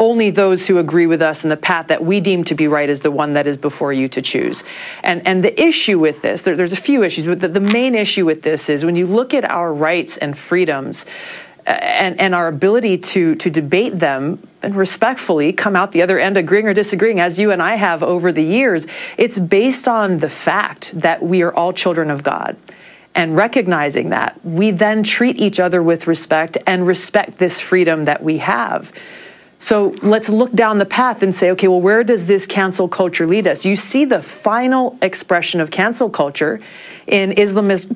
only 0.00 0.30
those 0.30 0.66
who 0.66 0.78
agree 0.78 1.06
with 1.06 1.20
us 1.20 1.44
in 1.44 1.50
the 1.50 1.56
path 1.58 1.88
that 1.88 2.02
we 2.02 2.20
deem 2.20 2.42
to 2.42 2.54
be 2.54 2.66
right 2.66 2.88
is 2.88 3.00
the 3.00 3.10
one 3.10 3.34
that 3.34 3.46
is 3.46 3.58
before 3.58 3.92
you 3.92 4.08
to 4.08 4.22
choose. 4.22 4.64
And, 5.02 5.24
and 5.26 5.44
the 5.44 5.62
issue 5.62 5.98
with 5.98 6.22
this, 6.22 6.40
there, 6.42 6.56
there's 6.56 6.72
a 6.72 6.76
few 6.76 7.02
issues, 7.02 7.26
but 7.26 7.40
the, 7.40 7.48
the 7.48 7.60
main 7.60 7.94
issue 7.94 8.24
with 8.24 8.42
this 8.42 8.70
is 8.70 8.82
when 8.82 8.96
you 8.96 9.06
look 9.06 9.34
at 9.34 9.44
our 9.44 9.72
rights 9.72 10.16
and 10.16 10.36
freedoms, 10.36 11.04
and, 11.66 12.20
and 12.20 12.34
our 12.34 12.48
ability 12.48 12.98
to, 12.98 13.34
to 13.36 13.50
debate 13.50 13.98
them 13.98 14.46
and 14.62 14.76
respectfully 14.76 15.52
come 15.52 15.76
out 15.76 15.92
the 15.92 16.02
other 16.02 16.18
end 16.18 16.36
agreeing 16.36 16.66
or 16.66 16.74
disagreeing, 16.74 17.20
as 17.20 17.38
you 17.38 17.50
and 17.50 17.62
I 17.62 17.76
have 17.76 18.02
over 18.02 18.32
the 18.32 18.42
years, 18.42 18.86
it's 19.16 19.38
based 19.38 19.88
on 19.88 20.18
the 20.18 20.30
fact 20.30 20.92
that 21.00 21.22
we 21.22 21.42
are 21.42 21.52
all 21.52 21.72
children 21.72 22.10
of 22.10 22.22
God. 22.22 22.56
And 23.14 23.36
recognizing 23.36 24.10
that, 24.10 24.38
we 24.44 24.70
then 24.70 25.02
treat 25.02 25.36
each 25.36 25.58
other 25.58 25.82
with 25.82 26.06
respect 26.06 26.56
and 26.66 26.86
respect 26.86 27.38
this 27.38 27.60
freedom 27.60 28.04
that 28.04 28.22
we 28.22 28.38
have. 28.38 28.92
So 29.58 29.94
let's 30.00 30.28
look 30.28 30.52
down 30.52 30.78
the 30.78 30.86
path 30.86 31.22
and 31.22 31.34
say, 31.34 31.50
okay, 31.50 31.68
well, 31.68 31.80
where 31.80 32.02
does 32.04 32.26
this 32.26 32.46
cancel 32.46 32.88
culture 32.88 33.26
lead 33.26 33.46
us? 33.46 33.66
You 33.66 33.76
see 33.76 34.04
the 34.04 34.22
final 34.22 34.96
expression 35.02 35.60
of 35.60 35.70
cancel 35.70 36.08
culture 36.08 36.60
in 37.06 37.32
Islamist 37.32 37.94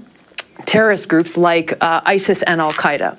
terrorist 0.67 1.09
groups 1.09 1.37
like 1.37 1.73
uh, 1.81 2.01
ISIS 2.05 2.43
and 2.43 2.61
Al 2.61 2.73
Qaeda 2.73 3.17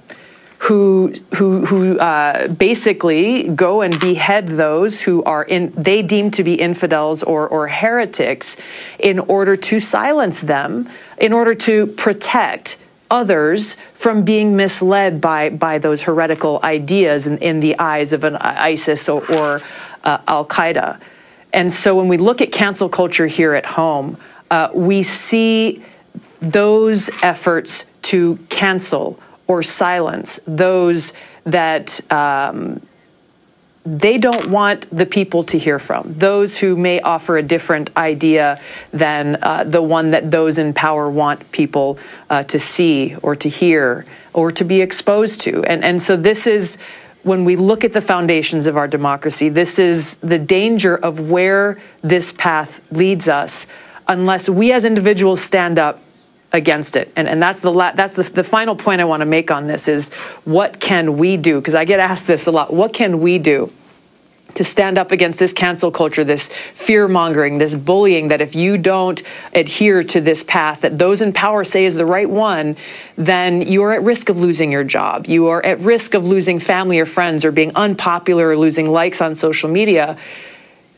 who 0.66 1.14
who 1.36 1.66
who 1.66 2.00
uh, 2.00 2.48
basically 2.48 3.48
go 3.50 3.82
and 3.82 4.00
behead 4.00 4.48
those 4.48 5.02
who 5.02 5.24
are 5.24 5.44
in 5.44 5.72
they 5.76 6.02
deem 6.02 6.32
to 6.32 6.44
be 6.44 6.56
infidels 6.56 7.22
or 7.22 7.48
or 7.48 7.68
heretics 7.68 8.58
in 8.98 9.20
order 9.20 9.56
to 9.56 9.80
silence 9.80 10.42
them 10.42 10.90
in 11.20 11.32
order 11.34 11.54
to 11.54 11.86
protect 11.86 12.78
others 13.12 13.76
from 13.94 14.24
being 14.24 14.56
misled 14.56 15.22
by 15.22 15.50
by 15.50 15.78
those 15.78 16.02
heretical 16.04 16.60
ideas 16.64 17.28
in, 17.28 17.38
in 17.40 17.60
the 17.60 17.78
eyes 17.78 18.12
of 18.12 18.24
an 18.24 18.36
ISIS 18.38 19.08
or, 19.08 19.22
or 19.36 19.62
uh, 20.04 20.18
Al 20.28 20.46
Qaeda. 20.46 21.00
And 21.54 21.72
so 21.72 21.96
when 21.96 22.08
we 22.08 22.18
look 22.18 22.42
at 22.42 22.52
cancel 22.52 22.90
culture 22.90 23.28
here 23.28 23.54
at 23.54 23.66
home, 23.66 24.18
uh, 24.50 24.70
we 24.74 25.04
see 25.04 25.84
those 26.42 27.10
efforts 27.22 27.86
to 28.02 28.38
cancel 28.50 29.20
or 29.48 29.64
silence 29.64 30.40
those 30.46 31.14
that 31.46 32.00
um, 32.12 32.82
they 33.86 34.18
don't 34.18 34.50
want 34.50 34.90
the 34.96 35.06
people 35.06 35.44
to 35.44 35.60
hear 35.60 35.78
from, 35.78 36.12
those 36.18 36.58
who 36.58 36.76
may 36.76 37.00
offer 37.02 37.38
a 37.38 37.44
different 37.44 37.96
idea 37.96 38.60
than 38.92 39.38
uh, 39.44 39.64
the 39.64 39.82
one 39.82 40.10
that 40.12 40.32
those 40.32 40.58
in 40.58 40.74
power 40.74 41.08
want 41.08 41.52
people 41.52 42.00
uh, 42.32 42.42
to 42.44 42.58
see 42.58 43.16
or 43.22 43.36
to 43.36 43.48
hear 43.48 44.06
or 44.34 44.52
to 44.52 44.64
be 44.64 44.82
exposed 44.82 45.42
to. 45.42 45.64
And, 45.66 45.84
and 45.84 46.02
so 46.02 46.18
this 46.18 46.48
is 46.48 46.80
when 47.22 47.46
we 47.46 47.56
look 47.56 47.84
at 47.84 47.94
the 47.94 48.02
foundations 48.02 48.66
of 48.66 48.76
our 48.76 48.88
democracy, 48.88 49.50
this 49.50 49.78
is 49.78 50.18
the 50.18 50.40
danger 50.40 50.96
of 50.96 51.20
where 51.20 51.80
this 52.02 52.32
path 52.32 52.82
leads 52.92 53.28
us 53.28 53.68
unless 54.08 54.50
we 54.50 54.72
as 54.72 54.84
individuals 54.84 55.42
stand 55.42 55.78
up 55.78 56.02
against 56.56 56.96
it. 56.96 57.12
And, 57.16 57.28
and 57.28 57.44
that's 57.44 57.60
the 57.60 57.72
la- 57.72 57.92
that's 57.92 58.16
the, 58.16 58.24
the 58.24 58.44
final 58.44 58.76
point 58.76 59.02
I 59.02 59.06
want 59.06 59.22
to 59.22 59.26
make 59.26 59.52
on 59.52 59.68
this 59.68 59.88
is 59.88 60.12
what 60.46 60.80
can 60.80 61.18
we 61.18 61.36
do? 61.38 61.60
Because 61.60 61.76
I 61.76 61.84
get 61.86 62.00
asked 62.00 62.28
this 62.28 62.48
a 62.48 62.52
lot. 62.52 62.74
What 62.74 62.94
can 62.94 63.20
we 63.20 63.38
do? 63.38 63.72
to 64.54 64.64
stand 64.64 64.98
up 64.98 65.12
against 65.12 65.38
this 65.38 65.52
cancel 65.52 65.92
culture, 65.92 66.24
this 66.24 66.50
fear 66.74 67.10
mongering, 67.10 67.58
this 67.58 67.76
bullying, 67.76 68.30
that 68.30 68.40
if 68.40 68.56
you 68.56 68.78
don't 68.78 69.22
adhere 69.54 70.02
to 70.02 70.22
this 70.22 70.46
path 70.46 70.80
that 70.80 70.98
those 70.98 71.20
in 71.20 71.34
power 71.34 71.66
say 71.66 71.84
is 71.84 71.96
the 71.96 72.06
right 72.06 72.30
one, 72.30 72.78
then 73.18 73.62
you 73.62 73.84
are 73.84 73.92
at 73.92 74.02
risk 74.02 74.30
of 74.30 74.40
losing 74.40 74.72
your 74.72 74.86
job. 74.86 75.28
You 75.28 75.48
are 75.48 75.62
at 75.66 75.80
risk 75.82 76.14
of 76.14 76.26
losing 76.26 76.60
family 76.60 77.02
or 77.02 77.06
friends 77.06 77.44
or 77.44 77.52
being 77.52 77.76
unpopular 77.76 78.48
or 78.48 78.58
losing 78.58 78.90
likes 78.90 79.20
on 79.20 79.36
social 79.36 79.70
media. 79.70 80.18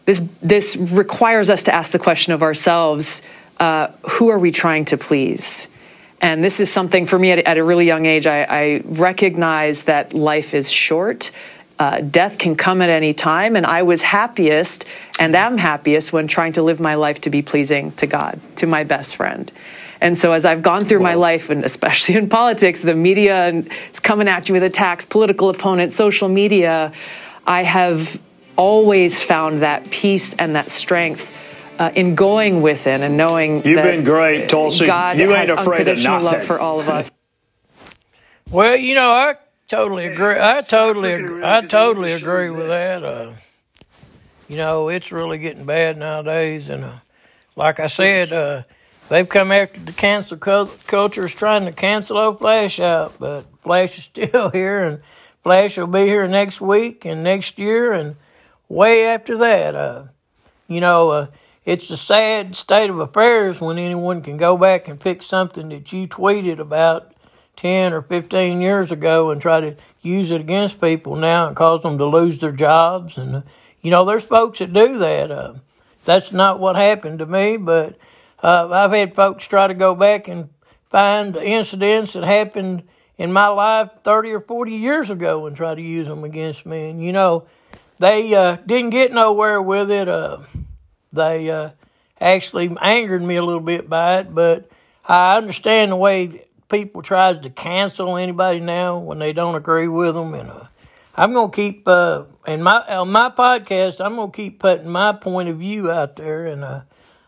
This, 0.06 0.24
this 0.44 0.76
requires 0.78 1.50
us 1.50 1.64
to 1.64 1.74
ask 1.74 1.90
the 1.90 2.00
question 2.00 2.34
of 2.34 2.44
ourselves 2.44 3.24
uh, 3.60 3.90
who 4.10 4.30
are 4.30 4.40
we 4.40 4.52
trying 4.52 4.86
to 4.86 4.98
please? 4.98 5.68
And 6.20 6.44
this 6.44 6.60
is 6.60 6.72
something 6.72 7.06
for 7.06 7.20
me 7.20 7.32
at, 7.32 7.40
at 7.40 7.58
a 7.58 7.64
really 7.64 7.86
young 7.86 8.06
age. 8.06 8.26
I, 8.26 8.44
I 8.44 8.82
recognize 8.86 9.84
that 9.84 10.14
life 10.14 10.54
is 10.54 10.72
short 10.72 11.32
uh, 11.80 12.02
death 12.02 12.40
can 12.40 12.56
come 12.56 12.82
at 12.82 12.90
any 12.90 13.14
time, 13.14 13.56
and 13.56 13.66
I 13.66 13.84
was 13.84 14.02
happiest 14.02 14.86
and 15.20 15.36
am 15.36 15.58
happiest 15.58 16.12
when 16.12 16.28
trying 16.28 16.54
to 16.54 16.64
live 16.64 16.80
my 16.80 16.96
life 16.96 17.22
to 17.22 17.30
be 17.30 17.42
pleasing 17.42 17.92
to 17.94 18.08
God, 18.08 18.40
to 18.56 18.66
my 18.66 18.84
best 18.84 19.16
friend. 19.16 19.52
And 20.02 20.18
so, 20.18 20.34
as 20.34 20.44
I've 20.44 20.64
gone 20.64 20.86
through 20.86 21.02
my 21.02 21.14
life, 21.14 21.50
and 21.50 21.64
especially 21.64 22.16
in 22.16 22.30
politics, 22.42 22.82
the 22.82 22.96
media 22.96 23.50
is 23.92 24.00
coming 24.00 24.28
at 24.28 24.48
you 24.48 24.54
with 24.54 24.64
attacks, 24.64 25.06
political 25.06 25.50
opponents, 25.50 25.96
social 25.96 26.30
media, 26.30 26.92
I 27.46 27.64
have 27.64 28.20
always 28.56 29.22
found 29.22 29.62
that 29.62 29.92
peace 29.92 30.34
and 30.34 30.56
that 30.56 30.72
strength 30.72 31.30
uh, 31.80 31.92
in 31.96 32.16
going 32.16 32.62
within 32.62 33.04
and 33.04 33.18
knowing 33.18 33.66
you've 33.66 33.84
been 33.84 34.04
great, 34.04 34.50
Tulsi. 34.50 34.86
God 34.86 35.18
you 35.18 35.34
ain't 35.36 35.50
afraid 35.50 35.88
of 35.88 35.98
unconditional 35.98 36.22
nothing. 36.22 36.40
love 36.40 36.48
for 36.48 36.60
all 36.60 36.80
of 36.80 36.90
us. 36.90 37.12
Well, 38.50 38.76
you 38.78 38.96
know, 38.96 39.12
I 39.12 39.36
totally 39.68 40.06
agree. 40.06 40.40
I 40.40 40.62
totally, 40.62 41.14
agree. 41.14 41.44
I 41.44 41.62
totally 41.62 42.14
agree 42.14 42.50
with 42.50 42.68
that. 42.68 43.04
Uh, 43.04 43.34
you 44.48 44.58
know, 44.58 44.90
it's 44.90 45.12
really 45.12 45.38
getting 45.38 45.66
bad 45.66 45.98
nowadays, 45.98 46.70
and 46.70 46.86
uh, 46.86 46.94
like 47.56 47.80
I 47.80 47.88
said, 47.88 48.32
uh, 48.32 48.64
they've 49.10 49.28
come 49.28 49.52
after 49.52 49.80
the 49.80 49.92
cancel 49.92 50.38
culture 50.38 51.26
is 51.26 51.34
trying 51.34 51.66
to 51.66 51.74
cancel 51.74 52.18
old 52.18 52.40
Flash 52.40 52.80
out, 52.80 53.16
but 53.20 53.42
Flash 53.62 53.98
is 53.98 54.04
still 54.28 54.50
here, 54.50 54.84
and 54.84 55.02
Flash 55.44 55.78
will 55.78 55.88
be 55.88 56.06
here 56.06 56.28
next 56.28 56.62
week 56.62 57.06
and 57.06 57.24
next 57.24 57.60
year 57.60 57.92
and 57.92 58.16
way 58.70 59.08
after 59.08 59.38
that. 59.40 59.76
Uh, 59.76 60.04
you 60.68 60.82
know, 60.82 61.10
uh, 61.10 61.28
it's 61.68 61.90
a 61.90 61.98
sad 61.98 62.56
state 62.56 62.90
of 62.90 62.98
affairs 63.00 63.60
when 63.60 63.78
anyone 63.78 64.22
can 64.22 64.38
go 64.38 64.56
back 64.56 64.88
and 64.88 64.98
pick 64.98 65.22
something 65.22 65.68
that 65.68 65.92
you 65.92 66.08
tweeted 66.08 66.60
about 66.60 67.14
10 67.58 67.92
or 67.92 68.02
15 68.02 68.62
years 68.62 68.90
ago 68.90 69.32
and 69.32 69.42
try 69.42 69.60
to 69.60 69.76
use 70.02 70.32
it 70.32 70.40
against 70.40 70.80
people 70.80 71.18
now 71.18 71.46
and 71.46 71.58
cause 71.58 71.82
them 71.82 71.98
to 71.98 72.06
lose 72.06 72.40
their 72.40 72.54
jobs. 72.54 73.18
And, 73.18 73.36
uh, 73.36 73.42
you 73.82 73.92
know, 73.92 74.06
there's 74.06 74.24
folks 74.24 74.60
that 74.60 74.72
do 74.72 74.98
that. 75.00 75.30
Uh, 75.30 75.56
that's 76.06 76.32
not 76.32 76.62
what 76.62 76.78
happened 76.78 77.20
to 77.20 77.26
me, 77.26 77.58
but 77.58 77.98
uh, 78.42 78.70
I've 78.72 78.94
had 78.94 79.14
folks 79.14 79.46
try 79.46 79.68
to 79.68 79.74
go 79.74 79.94
back 79.94 80.30
and 80.30 80.50
find 80.90 81.36
incidents 81.36 82.14
that 82.14 82.24
happened 82.24 82.84
in 83.18 83.34
my 83.34 83.48
life 83.48 83.90
30 84.04 84.32
or 84.32 84.40
40 84.40 84.72
years 84.72 85.10
ago 85.10 85.46
and 85.46 85.58
try 85.58 85.76
to 85.76 85.82
use 85.82 86.08
them 86.08 86.24
against 86.24 86.66
me. 86.66 86.92
And, 86.92 87.04
you 87.04 87.12
know, 87.12 87.46
they 88.00 88.34
uh, 88.34 88.56
didn't 88.66 88.92
get 88.92 89.12
nowhere 89.12 89.62
with 89.62 89.92
it. 89.92 90.08
They 91.14 91.50
uh, 91.50 91.70
actually 92.20 92.76
angered 92.82 93.22
me 93.22 93.36
a 93.36 93.44
little 93.44 93.62
bit 93.62 93.90
by 93.90 94.20
it, 94.20 94.34
but 94.34 94.70
I 95.06 95.38
understand 95.38 95.92
the 95.92 95.96
way 95.96 96.46
people 96.70 97.02
tries 97.02 97.40
to 97.40 97.50
cancel 97.50 98.18
anybody 98.18 98.60
now 98.60 98.98
when 98.98 99.20
they 99.20 99.34
don't 99.34 99.56
agree 99.56 99.88
with 99.88 100.16
them, 100.16 100.34
and 100.34 100.50
uh, 100.50 100.66
I'm 101.16 101.34
gonna 101.34 101.52
keep 101.52 101.88
uh, 101.88 102.24
in 102.46 102.62
my 102.62 102.80
on 102.90 103.12
my 103.12 103.30
podcast. 103.30 104.04
I'm 104.04 104.16
gonna 104.16 104.32
keep 104.32 104.60
putting 104.60 104.90
my 104.90 105.14
point 105.14 105.50
of 105.50 105.58
view 105.58 105.90
out 105.90 106.16
there, 106.18 106.46
and 106.48 106.64
uh, 106.64 106.82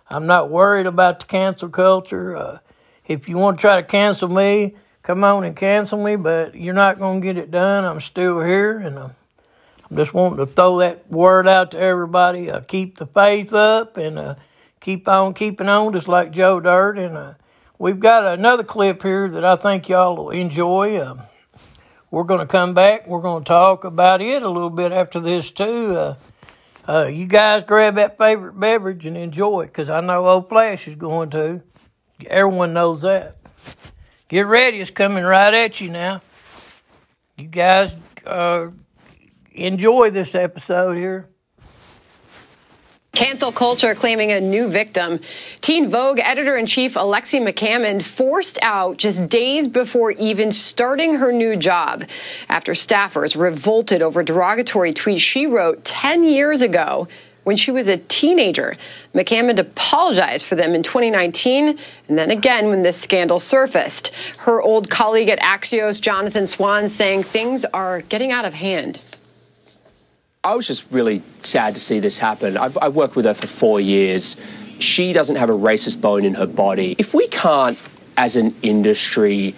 I'm 0.09 0.27
not 0.27 0.49
worried 0.49 0.85
about 0.85 1.21
the 1.21 1.25
cancel 1.25 1.69
culture. 1.69 2.35
Uh, 2.35 2.59
if 3.07 3.27
you 3.27 3.37
want 3.37 3.57
to 3.57 3.61
try 3.61 3.77
to 3.81 3.87
cancel 3.87 4.29
me, 4.29 4.75
come 5.03 5.23
on 5.23 5.43
and 5.43 5.55
cancel 5.55 6.03
me, 6.03 6.15
but 6.17 6.55
you're 6.55 6.73
not 6.73 6.99
gonna 6.99 7.21
get 7.21 7.37
it 7.37 7.49
done. 7.49 7.85
I'm 7.85 8.01
still 8.01 8.41
here, 8.41 8.77
and 8.77 8.97
uh, 8.97 9.09
I'm 9.89 9.97
just 9.97 10.13
wanting 10.13 10.37
to 10.37 10.45
throw 10.45 10.79
that 10.79 11.09
word 11.09 11.47
out 11.47 11.71
to 11.71 11.79
everybody. 11.79 12.51
Uh, 12.51 12.61
keep 12.61 12.97
the 12.97 13.07
faith 13.07 13.53
up, 13.53 13.97
and 13.97 14.19
uh, 14.19 14.35
keep 14.79 15.07
on 15.07 15.33
keeping 15.33 15.69
on, 15.69 15.93
just 15.93 16.07
like 16.07 16.31
Joe 16.31 16.59
Dirt, 16.59 16.97
and. 16.97 17.17
Uh, 17.17 17.33
We've 17.81 17.97
got 17.97 18.37
another 18.37 18.65
clip 18.65 19.01
here 19.01 19.29
that 19.29 19.45
I 19.45 19.55
think 19.55 19.87
y'all 19.87 20.17
will 20.17 20.31
enjoy. 20.31 20.97
Uh, 20.97 21.23
we're 22.11 22.25
going 22.25 22.41
to 22.41 22.45
come 22.45 22.73
back. 22.73 23.07
We're 23.07 23.21
going 23.21 23.45
to 23.45 23.47
talk 23.47 23.85
about 23.85 24.21
it 24.21 24.43
a 24.43 24.49
little 24.49 24.69
bit 24.69 24.91
after 24.91 25.21
this, 25.21 25.49
too. 25.49 25.95
Uh, 25.95 26.15
uh, 26.89 27.05
you 27.05 27.25
guys 27.25 27.63
grab 27.63 27.95
that 27.95 28.17
favorite 28.17 28.59
beverage 28.59 29.05
and 29.05 29.15
enjoy 29.15 29.61
it 29.61 29.67
because 29.67 29.87
I 29.87 30.01
know 30.01 30.27
old 30.27 30.49
Flash 30.49 30.89
is 30.89 30.95
going 30.95 31.29
to. 31.29 31.61
Everyone 32.27 32.73
knows 32.73 33.03
that. 33.03 33.37
Get 34.27 34.45
ready. 34.45 34.81
It's 34.81 34.91
coming 34.91 35.23
right 35.23 35.53
at 35.53 35.79
you 35.79 35.87
now. 35.87 36.21
You 37.37 37.47
guys 37.47 37.95
uh, 38.25 38.71
enjoy 39.59 40.11
this 40.11 40.35
episode 40.35 40.97
here. 40.97 41.29
Cancel 43.19 43.51
culture 43.51 43.95
claiming 43.95 44.31
a 44.31 44.39
new 44.39 44.69
victim. 44.69 45.19
Teen 45.61 45.89
Vogue 45.89 46.19
editor 46.21 46.55
in 46.55 46.67
chief 46.67 46.93
Alexi 46.93 47.41
McCammond 47.41 48.03
forced 48.03 48.59
out 48.61 48.97
just 48.97 49.29
days 49.29 49.67
before 49.67 50.11
even 50.11 50.51
starting 50.51 51.15
her 51.15 51.33
new 51.33 51.55
job 51.55 52.03
after 52.47 52.73
staffers 52.73 53.35
revolted 53.35 54.01
over 54.01 54.23
derogatory 54.23 54.93
tweets 54.93 55.19
she 55.19 55.47
wrote 55.47 55.83
10 55.83 56.23
years 56.23 56.61
ago 56.61 57.07
when 57.43 57.57
she 57.57 57.71
was 57.71 57.87
a 57.87 57.97
teenager. 57.97 58.77
McCammond 59.13 59.59
apologized 59.59 60.45
for 60.45 60.55
them 60.55 60.75
in 60.75 60.83
2019 60.83 61.79
and 62.07 62.17
then 62.17 62.29
again 62.29 62.67
when 62.67 62.83
this 62.83 63.01
scandal 63.01 63.39
surfaced. 63.39 64.13
Her 64.37 64.61
old 64.61 64.89
colleague 64.89 65.29
at 65.29 65.39
Axios, 65.39 65.99
Jonathan 65.99 66.45
Swan, 66.45 66.87
saying 66.87 67.23
things 67.23 67.65
are 67.65 68.01
getting 68.01 68.31
out 68.31 68.45
of 68.45 68.53
hand. 68.53 69.01
I 70.41 70.55
was 70.55 70.67
just 70.67 70.89
really 70.89 71.21
sad 71.41 71.75
to 71.75 71.81
see 71.81 71.99
this 71.99 72.17
happen. 72.17 72.55
I've, 72.55 72.77
I've, 72.81 72.95
worked 72.95 73.17
with 73.17 73.25
her 73.25 73.33
for 73.33 73.45
four 73.45 73.81
years. 73.81 74.37
She 74.79 75.11
doesn't 75.11 75.35
have 75.35 75.49
a 75.49 75.53
racist 75.53 75.99
bone 75.99 76.23
in 76.23 76.35
her 76.35 76.45
body. 76.45 76.95
If 76.97 77.13
we 77.13 77.27
can't, 77.27 77.77
as 78.15 78.37
an 78.37 78.55
industry, 78.61 79.53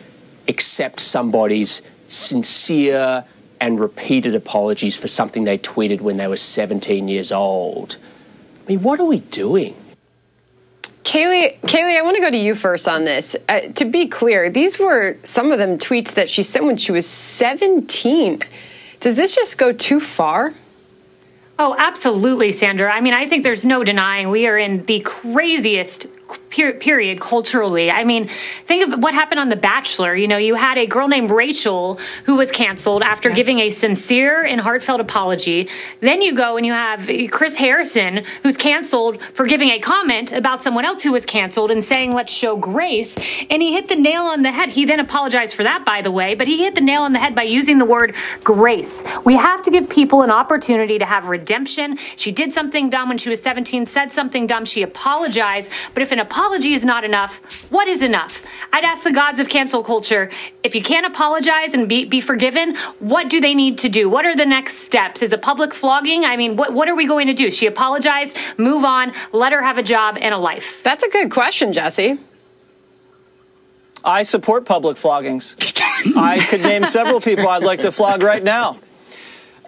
accept 0.48 1.00
somebody's 1.00 1.84
sincere 2.08 3.26
and 3.60 3.80
repeated 3.80 4.34
apologies 4.34 4.98
for 4.98 5.08
something 5.08 5.44
they 5.44 5.60
tweeted 5.60 6.02
when 6.02 6.18
they 6.18 6.26
were 6.26 6.36
17 6.36 7.08
years 7.08 7.32
old, 7.32 7.98
I 8.66 8.70
mean, 8.70 8.82
what 8.82 9.00
are 9.00 9.06
we 9.06 9.20
doing? 9.20 9.76
Kayleigh, 11.04 11.62
Kayleigh, 11.62 12.00
I 12.00 12.02
want 12.02 12.16
to 12.16 12.22
go 12.24 12.32
to 12.32 12.38
you 12.38 12.56
first 12.56 12.88
on 12.88 13.06
this. 13.06 13.36
Uh, 13.48 13.60
to 13.76 13.86
be 13.86 14.08
clear, 14.08 14.50
these 14.50 14.80
were 14.80 15.18
some 15.26 15.52
of 15.52 15.60
them 15.60 15.78
tweets 15.78 16.16
that 16.16 16.28
she 16.28 16.42
sent 16.42 16.66
when 16.66 16.78
she 16.78 16.92
was 16.92 17.08
17. 17.08 18.42
Does 19.00 19.14
this 19.14 19.36
just 19.36 19.60
go 19.60 19.74
too 19.74 20.00
far? 20.00 20.56
Oh, 21.64 21.76
absolutely, 21.78 22.54
Sandra. 22.54 22.92
I 22.92 23.02
mean, 23.02 23.14
I 23.14 23.28
think 23.28 23.44
there's 23.44 23.64
no 23.64 23.84
denying 23.84 24.32
we 24.32 24.48
are 24.48 24.58
in 24.58 24.84
the 24.88 25.00
craziest 25.02 26.08
period 26.50 27.22
culturally. 27.22 27.90
I 27.90 28.04
mean, 28.04 28.30
think 28.66 28.94
of 28.94 29.00
what 29.00 29.14
happened 29.14 29.40
on 29.40 29.50
The 29.50 29.56
Bachelor. 29.56 30.16
You 30.16 30.28
know, 30.28 30.38
you 30.38 30.56
had 30.56 30.78
a 30.78 30.86
girl 30.86 31.08
named 31.08 31.32
Rachel 31.32 32.00
who 32.26 32.36
was 32.36 32.52
canceled 32.52 33.04
after 33.04 33.30
yeah. 33.30 33.36
giving 33.36 33.60
a 33.60 33.70
sincere 33.70 34.44
and 34.44 34.60
heartfelt 34.60 35.00
apology. 35.00 35.70
Then 36.02 36.22
you 36.22 36.36
go 36.36 36.58
and 36.58 36.66
you 36.66 36.74
have 36.74 37.10
Chris 37.32 37.56
Harrison 37.56 38.26
who's 38.44 38.58
canceled 38.58 39.22
for 39.34 39.46
giving 39.46 39.70
a 39.70 39.80
comment 39.80 40.32
about 40.32 40.62
someone 40.62 40.84
else 40.84 41.04
who 41.04 41.12
was 41.12 41.26
canceled 41.26 41.72
and 41.72 41.84
saying, 41.84 42.12
let's 42.12 42.34
show 42.34 42.58
grace. 42.58 43.18
And 43.50 43.62
he 43.62 43.74
hit 43.74 43.88
the 43.88 43.96
nail 43.96 44.24
on 44.24 44.42
the 44.42 44.52
head. 44.52 44.70
He 44.70 44.86
then 44.86 45.00
apologized 45.00 45.54
for 45.54 45.64
that, 45.64 45.86
by 45.86 46.02
the 46.02 46.12
way, 46.12 46.36
but 46.36 46.48
he 46.48 46.64
hit 46.64 46.76
the 46.76 46.82
nail 46.82 47.04
on 47.04 47.14
the 47.14 47.20
head 47.20 47.34
by 47.34 47.44
using 47.44 47.78
the 47.78 47.86
word 47.86 48.14
grace. 48.44 49.04
We 49.26 49.36
have 49.36 49.62
to 49.64 49.72
give 49.72 49.90
people 49.90 50.22
an 50.22 50.32
opportunity 50.32 51.00
to 51.00 51.06
have 51.06 51.26
redemption. 51.52 51.98
She 52.16 52.32
did 52.32 52.54
something 52.54 52.90
dumb 52.90 53.10
when 53.10 53.18
she 53.18 53.30
was 53.30 53.42
17, 53.42 53.86
said 53.86 54.12
something 54.14 54.48
dumb. 54.48 54.64
She 54.64 54.84
apologized. 54.84 55.70
But 55.94 56.02
if 56.02 56.14
an 56.14 56.20
apology 56.20 56.74
is 56.74 56.86
not 56.86 57.04
enough, 57.04 57.34
what 57.70 57.90
is 57.90 58.02
enough? 58.02 58.42
I'd 58.72 58.86
ask 58.86 59.04
the 59.04 59.12
gods 59.12 59.40
of 59.42 59.50
cancel 59.50 59.84
culture 59.84 60.32
if 60.64 60.76
you 60.76 60.82
can't 60.82 61.06
apologize 61.06 61.74
and 61.74 61.90
be, 61.90 62.06
be 62.06 62.22
forgiven, 62.22 62.78
what 63.00 63.30
do 63.30 63.42
they 63.42 63.54
need 63.54 63.80
to 63.80 63.90
do? 63.90 64.10
What 64.10 64.26
are 64.26 64.36
the 64.36 64.46
next 64.46 64.78
steps? 64.78 65.22
Is 65.22 65.34
a 65.34 65.38
public 65.38 65.74
flogging? 65.74 66.24
I 66.24 66.38
mean, 66.38 66.56
what, 66.56 66.74
what 66.74 66.88
are 66.88 66.96
we 66.96 67.06
going 67.06 67.28
to 67.28 67.34
do? 67.34 67.52
She 67.52 67.68
apologized, 67.68 68.38
move 68.58 68.86
on, 68.86 69.12
let 69.34 69.52
her 69.52 69.62
have 69.62 69.78
a 69.78 69.84
job 69.84 70.18
and 70.22 70.34
a 70.34 70.38
life. 70.38 70.82
That's 70.84 71.04
a 71.04 71.10
good 71.10 71.32
question, 71.32 71.74
Jesse. 71.74 72.18
I 74.04 74.24
support 74.24 74.66
public 74.66 74.96
floggings. 74.98 75.56
I 76.16 76.40
could 76.50 76.62
name 76.62 76.88
several 76.88 77.20
people 77.20 77.48
I'd 77.48 77.64
like 77.64 77.82
to 77.82 77.92
flog 77.92 78.24
right 78.24 78.42
now. 78.42 78.80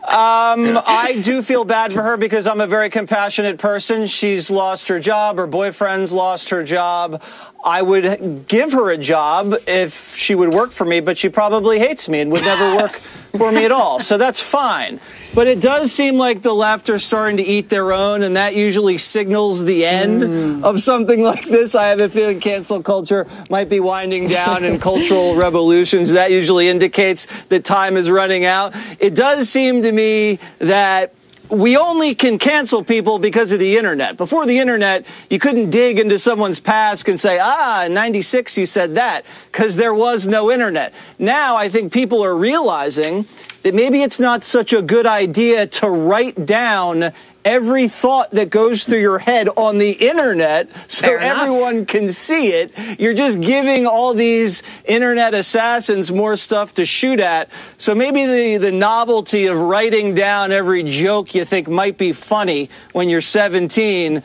Um, 0.06 0.78
I 0.86 1.22
do 1.24 1.42
feel 1.42 1.64
bad 1.64 1.94
for 1.94 2.04
her 2.04 2.18
because 2.18 2.46
I'm 2.46 2.60
a 2.60 2.68
very 2.68 2.90
compassionate 2.90 3.58
person. 3.58 4.06
She's 4.06 4.50
lost 4.50 4.90
her 4.90 5.00
job. 5.00 5.38
Her 5.38 5.48
boyfriend's 5.48 6.12
lost 6.12 6.50
her 6.50 6.62
job. 6.62 7.22
I 7.64 7.82
would 7.82 8.46
give 8.50 8.74
her 8.74 8.92
a 8.92 8.98
job 8.98 9.56
if 9.66 10.14
she 10.18 10.36
would 10.36 10.54
work 10.54 10.72
for 10.72 10.84
me, 10.84 11.00
but 11.00 11.18
she 11.18 11.30
probably 11.30 11.80
hates 11.80 12.10
me 12.10 12.20
and 12.20 12.34
would 12.34 12.42
never 12.42 12.76
work 12.76 13.02
for 13.38 13.52
me 13.52 13.66
at 13.66 13.72
all. 13.72 14.00
So 14.00 14.18
that's 14.18 14.40
fine. 14.40 15.00
But 15.34 15.48
it 15.48 15.60
does 15.60 15.92
seem 15.92 16.18
like 16.18 16.44
the 16.44 16.54
left 16.54 16.90
are 16.90 17.00
starting 17.00 17.38
to 17.38 17.44
eat 17.44 17.70
their 17.70 17.92
own, 17.92 18.22
and 18.22 18.38
that 18.38 18.56
usually 18.56 19.00
signals 19.00 19.66
the 19.66 19.86
end 19.86 20.22
mm. 20.22 20.64
of 20.64 20.80
something 20.80 21.24
like 21.24 21.46
this. 21.46 21.74
I 21.74 21.88
have 21.88 22.02
a 22.02 22.10
feeling 22.10 22.40
cancel 22.40 22.84
culture 22.84 23.26
might 23.50 23.70
be 23.70 23.80
winding 23.80 24.28
down 24.28 24.64
and 24.64 24.80
cultural 24.80 25.36
revolutions. 25.48 26.12
That 26.12 26.30
usually 26.30 26.70
indicates 26.70 27.26
that 27.50 27.66
time 27.66 27.98
is 27.98 28.10
running 28.10 28.46
out. 28.46 28.76
It 29.00 29.16
does 29.16 29.50
seem 29.50 29.82
to 29.82 29.92
me 29.92 30.38
that 30.60 31.14
we 31.54 31.78
only 31.78 32.16
can 32.16 32.40
cancel 32.40 32.84
people 32.84 33.20
because 33.20 33.52
of 33.52 33.60
the 33.60 33.78
internet. 33.78 34.18
Before 34.18 34.46
the 34.46 34.60
internet, 34.60 35.06
you 35.30 35.40
couldn't 35.40 35.70
dig 35.70 36.00
into 36.00 36.18
someone's 36.18 36.60
past 36.60 37.08
and 37.08 37.20
say, 37.20 37.40
ah, 37.40 37.86
in 37.86 37.94
96 37.94 38.58
you 38.58 38.66
said 38.66 38.96
that, 38.96 39.26
because 39.52 39.76
there 39.76 39.94
was 39.94 40.28
no 40.28 40.52
internet. 40.52 40.94
Now 41.20 41.56
I 41.56 41.70
think 41.70 41.94
people 41.94 42.24
are 42.24 42.36
realizing 42.36 43.28
that 43.62 43.74
maybe 43.74 44.02
it's 44.02 44.20
not 44.20 44.44
such 44.44 44.74
a 44.74 44.82
good 44.82 45.06
idea 45.06 45.68
to 45.68 45.90
write 45.90 46.46
down 46.46 47.14
every 47.46 47.88
thought 47.88 48.32
that 48.32 48.50
goes 48.50 48.84
through 48.84 49.00
your 49.00 49.20
head 49.20 49.50
on 49.56 49.78
the 49.78 49.92
internet 49.92 50.70
so 50.88 51.16
everyone 51.16 51.86
can 51.86 52.12
see 52.12 52.54
it. 52.54 52.72
You're 53.00 53.14
just 53.14 53.42
giving 53.42 53.86
all 53.86 54.14
these 54.14 54.64
internet 54.86 55.34
assassins 55.34 56.12
more 56.12 56.36
stuff 56.36 56.76
to 56.76 56.86
shoot 56.86 57.20
at. 57.20 57.50
So 57.78 57.96
maybe 57.96 58.26
the, 58.26 58.58
the 58.58 58.72
novelty 58.72 59.48
of 59.48 59.58
writing 59.58 60.16
down 60.16 60.52
every 60.52 60.84
joke 60.84 61.36
you 61.36 61.46
think 61.46 61.68
might 61.68 61.98
be 61.98 62.14
funny 62.14 62.70
when 62.92 63.10
you're 63.10 63.22
17 63.22 64.24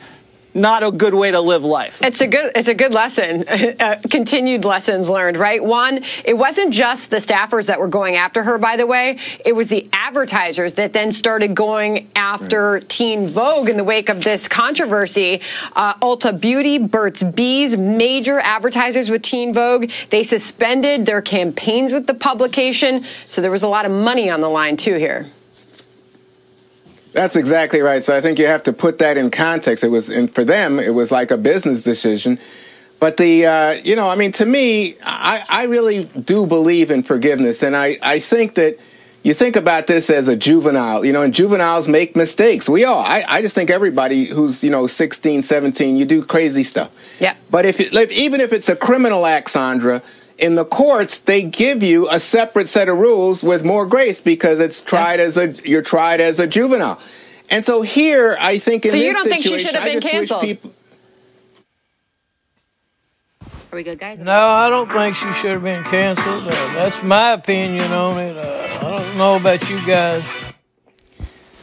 not 0.53 0.83
a 0.83 0.91
good 0.91 1.13
way 1.13 1.31
to 1.31 1.39
live 1.39 1.63
life. 1.63 2.01
It's 2.01 2.21
a 2.21 2.27
good 2.27 2.51
it's 2.55 2.67
a 2.67 2.75
good 2.75 2.93
lesson. 2.93 3.45
Uh, 3.79 3.95
continued 4.09 4.65
lessons 4.65 5.09
learned, 5.09 5.37
right? 5.37 5.63
One, 5.63 6.03
it 6.25 6.37
wasn't 6.37 6.73
just 6.73 7.09
the 7.11 7.17
staffers 7.17 7.67
that 7.67 7.79
were 7.79 7.87
going 7.87 8.15
after 8.15 8.43
her 8.43 8.57
by 8.57 8.77
the 8.77 8.85
way. 8.85 9.19
It 9.45 9.53
was 9.53 9.69
the 9.69 9.87
advertisers 9.93 10.73
that 10.73 10.91
then 10.91 11.11
started 11.11 11.55
going 11.55 12.09
after 12.15 12.73
right. 12.73 12.89
Teen 12.89 13.27
Vogue 13.27 13.69
in 13.69 13.77
the 13.77 13.83
wake 13.83 14.09
of 14.09 14.23
this 14.23 14.47
controversy. 14.47 15.41
Uh, 15.75 15.93
Ulta 15.95 16.39
Beauty, 16.39 16.77
Burt's 16.77 17.23
Bees, 17.23 17.77
major 17.77 18.39
advertisers 18.39 19.09
with 19.09 19.21
Teen 19.21 19.53
Vogue, 19.53 19.91
they 20.09 20.23
suspended 20.23 21.05
their 21.05 21.21
campaigns 21.21 21.93
with 21.93 22.07
the 22.07 22.13
publication, 22.13 23.05
so 23.27 23.41
there 23.41 23.51
was 23.51 23.63
a 23.63 23.69
lot 23.69 23.85
of 23.85 23.91
money 23.91 24.29
on 24.29 24.41
the 24.41 24.49
line 24.49 24.77
too 24.77 24.95
here. 24.95 25.27
That's 27.11 27.35
exactly 27.35 27.81
right. 27.81 28.03
So 28.03 28.15
I 28.15 28.21
think 28.21 28.39
you 28.39 28.45
have 28.47 28.63
to 28.63 28.73
put 28.73 28.99
that 28.99 29.17
in 29.17 29.31
context. 29.31 29.83
It 29.83 29.89
was, 29.89 30.09
and 30.09 30.33
for 30.33 30.43
them, 30.43 30.79
it 30.79 30.93
was 30.93 31.11
like 31.11 31.31
a 31.31 31.37
business 31.37 31.83
decision. 31.83 32.39
But 32.99 33.17
the, 33.17 33.45
uh, 33.45 33.71
you 33.83 33.95
know, 33.95 34.09
I 34.09 34.15
mean, 34.15 34.31
to 34.33 34.45
me, 34.45 34.97
I, 35.01 35.43
I 35.47 35.63
really 35.63 36.05
do 36.05 36.45
believe 36.45 36.91
in 36.91 37.03
forgiveness. 37.03 37.63
And 37.63 37.75
I, 37.75 37.97
I 38.01 38.19
think 38.19 38.55
that 38.55 38.77
you 39.23 39.33
think 39.33 39.55
about 39.55 39.87
this 39.87 40.09
as 40.09 40.27
a 40.27 40.35
juvenile, 40.35 41.03
you 41.03 41.11
know, 41.11 41.23
and 41.23 41.33
juveniles 41.33 41.87
make 41.87 42.15
mistakes. 42.15 42.69
We 42.69 42.85
all, 42.85 42.99
I, 42.99 43.23
I 43.27 43.41
just 43.41 43.55
think 43.55 43.69
everybody 43.69 44.27
who's, 44.27 44.63
you 44.63 44.69
know, 44.69 44.85
16, 44.87 45.41
17, 45.41 45.95
you 45.95 46.05
do 46.05 46.23
crazy 46.23 46.63
stuff. 46.63 46.91
Yeah. 47.19 47.35
But 47.49 47.65
if, 47.65 47.79
it, 47.79 47.93
even 48.11 48.39
if 48.39 48.53
it's 48.53 48.69
a 48.69 48.75
criminal 48.75 49.25
act, 49.25 49.49
Sandra, 49.49 50.01
in 50.39 50.55
the 50.55 50.65
courts, 50.65 51.19
they 51.19 51.43
give 51.43 51.83
you 51.83 52.09
a 52.09 52.19
separate 52.19 52.69
set 52.69 52.89
of 52.89 52.97
rules 52.97 53.43
with 53.43 53.63
more 53.63 53.85
grace 53.85 54.21
because 54.21 54.59
it's 54.59 54.81
tried 54.81 55.19
as 55.19 55.37
a 55.37 55.51
you're 55.67 55.81
tried 55.81 56.21
as 56.21 56.39
a 56.39 56.47
juvenile. 56.47 56.99
And 57.49 57.65
so 57.65 57.81
here, 57.81 58.37
I 58.39 58.59
think 58.59 58.85
in 58.85 58.91
so 58.91 58.97
you 58.97 59.11
don't 59.11 59.27
think 59.27 59.43
she 59.43 59.57
should 59.57 59.75
have 59.75 59.83
been 59.83 60.01
canceled? 60.01 60.41
People... 60.41 60.73
Are 63.71 63.75
we 63.75 63.83
good, 63.83 63.99
guys? 63.99 64.19
No, 64.19 64.47
I 64.47 64.69
don't 64.69 64.91
think 64.91 65.15
she 65.15 65.31
should 65.33 65.51
have 65.51 65.63
been 65.63 65.83
canceled. 65.83 66.47
Uh, 66.47 66.51
that's 66.73 67.03
my 67.03 67.33
opinion 67.33 67.91
on 67.91 68.17
it. 68.17 68.37
Uh, 68.37 68.77
I 68.81 68.97
don't 68.97 69.17
know 69.17 69.35
about 69.35 69.69
you 69.69 69.85
guys. 69.85 70.23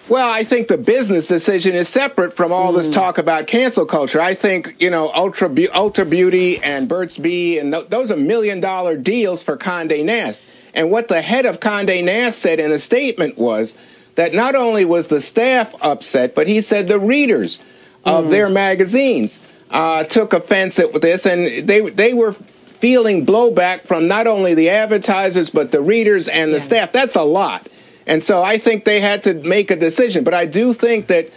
Well, 0.08 0.28
I 0.28 0.44
think 0.44 0.68
the 0.68 0.78
business 0.78 1.26
decision 1.26 1.74
is 1.74 1.88
separate 1.88 2.36
from 2.36 2.52
all 2.52 2.72
mm. 2.72 2.76
this 2.76 2.90
talk 2.90 3.18
about 3.18 3.48
cancel 3.48 3.86
culture. 3.86 4.20
I 4.20 4.34
think, 4.34 4.76
you 4.78 4.88
know, 4.88 5.10
Ultra, 5.12 5.48
Be- 5.48 5.66
Ulta 5.66 6.08
Beauty 6.08 6.62
and 6.62 6.88
Burt's 6.88 7.18
Bee, 7.18 7.58
and 7.58 7.72
th- 7.72 7.88
those 7.88 8.12
are 8.12 8.16
million 8.16 8.60
dollar 8.60 8.96
deals 8.96 9.42
for 9.42 9.56
Condé 9.56 10.04
Nast. 10.04 10.42
And 10.74 10.92
what 10.92 11.08
the 11.08 11.22
head 11.22 11.44
of 11.44 11.58
Condé 11.58 12.04
Nast 12.04 12.38
said 12.38 12.60
in 12.60 12.70
a 12.70 12.78
statement 12.78 13.36
was 13.36 13.76
that 14.14 14.32
not 14.32 14.54
only 14.54 14.84
was 14.84 15.08
the 15.08 15.20
staff 15.20 15.74
upset, 15.80 16.36
but 16.36 16.46
he 16.46 16.60
said 16.60 16.86
the 16.86 17.00
readers 17.00 17.58
of 18.04 18.26
mm. 18.26 18.30
their 18.30 18.48
magazines 18.48 19.40
uh, 19.70 20.04
took 20.04 20.32
offense 20.32 20.78
at 20.78 20.92
this, 21.00 21.26
and 21.26 21.66
they 21.68 21.90
they 21.90 22.14
were 22.14 22.36
feeling 22.78 23.26
blowback 23.26 23.80
from 23.80 24.06
not 24.06 24.26
only 24.26 24.54
the 24.54 24.68
advertisers 24.68 25.50
but 25.50 25.72
the 25.72 25.80
readers 25.80 26.28
and 26.28 26.52
the 26.52 26.58
yeah. 26.58 26.62
staff. 26.62 26.92
That's 26.92 27.16
a 27.16 27.22
lot. 27.22 27.68
And 28.06 28.22
so 28.22 28.42
I 28.42 28.58
think 28.58 28.84
they 28.84 29.00
had 29.00 29.24
to 29.24 29.34
make 29.34 29.70
a 29.70 29.76
decision. 29.76 30.24
But 30.24 30.34
I 30.34 30.46
do 30.46 30.72
think 30.72 31.08
that, 31.08 31.28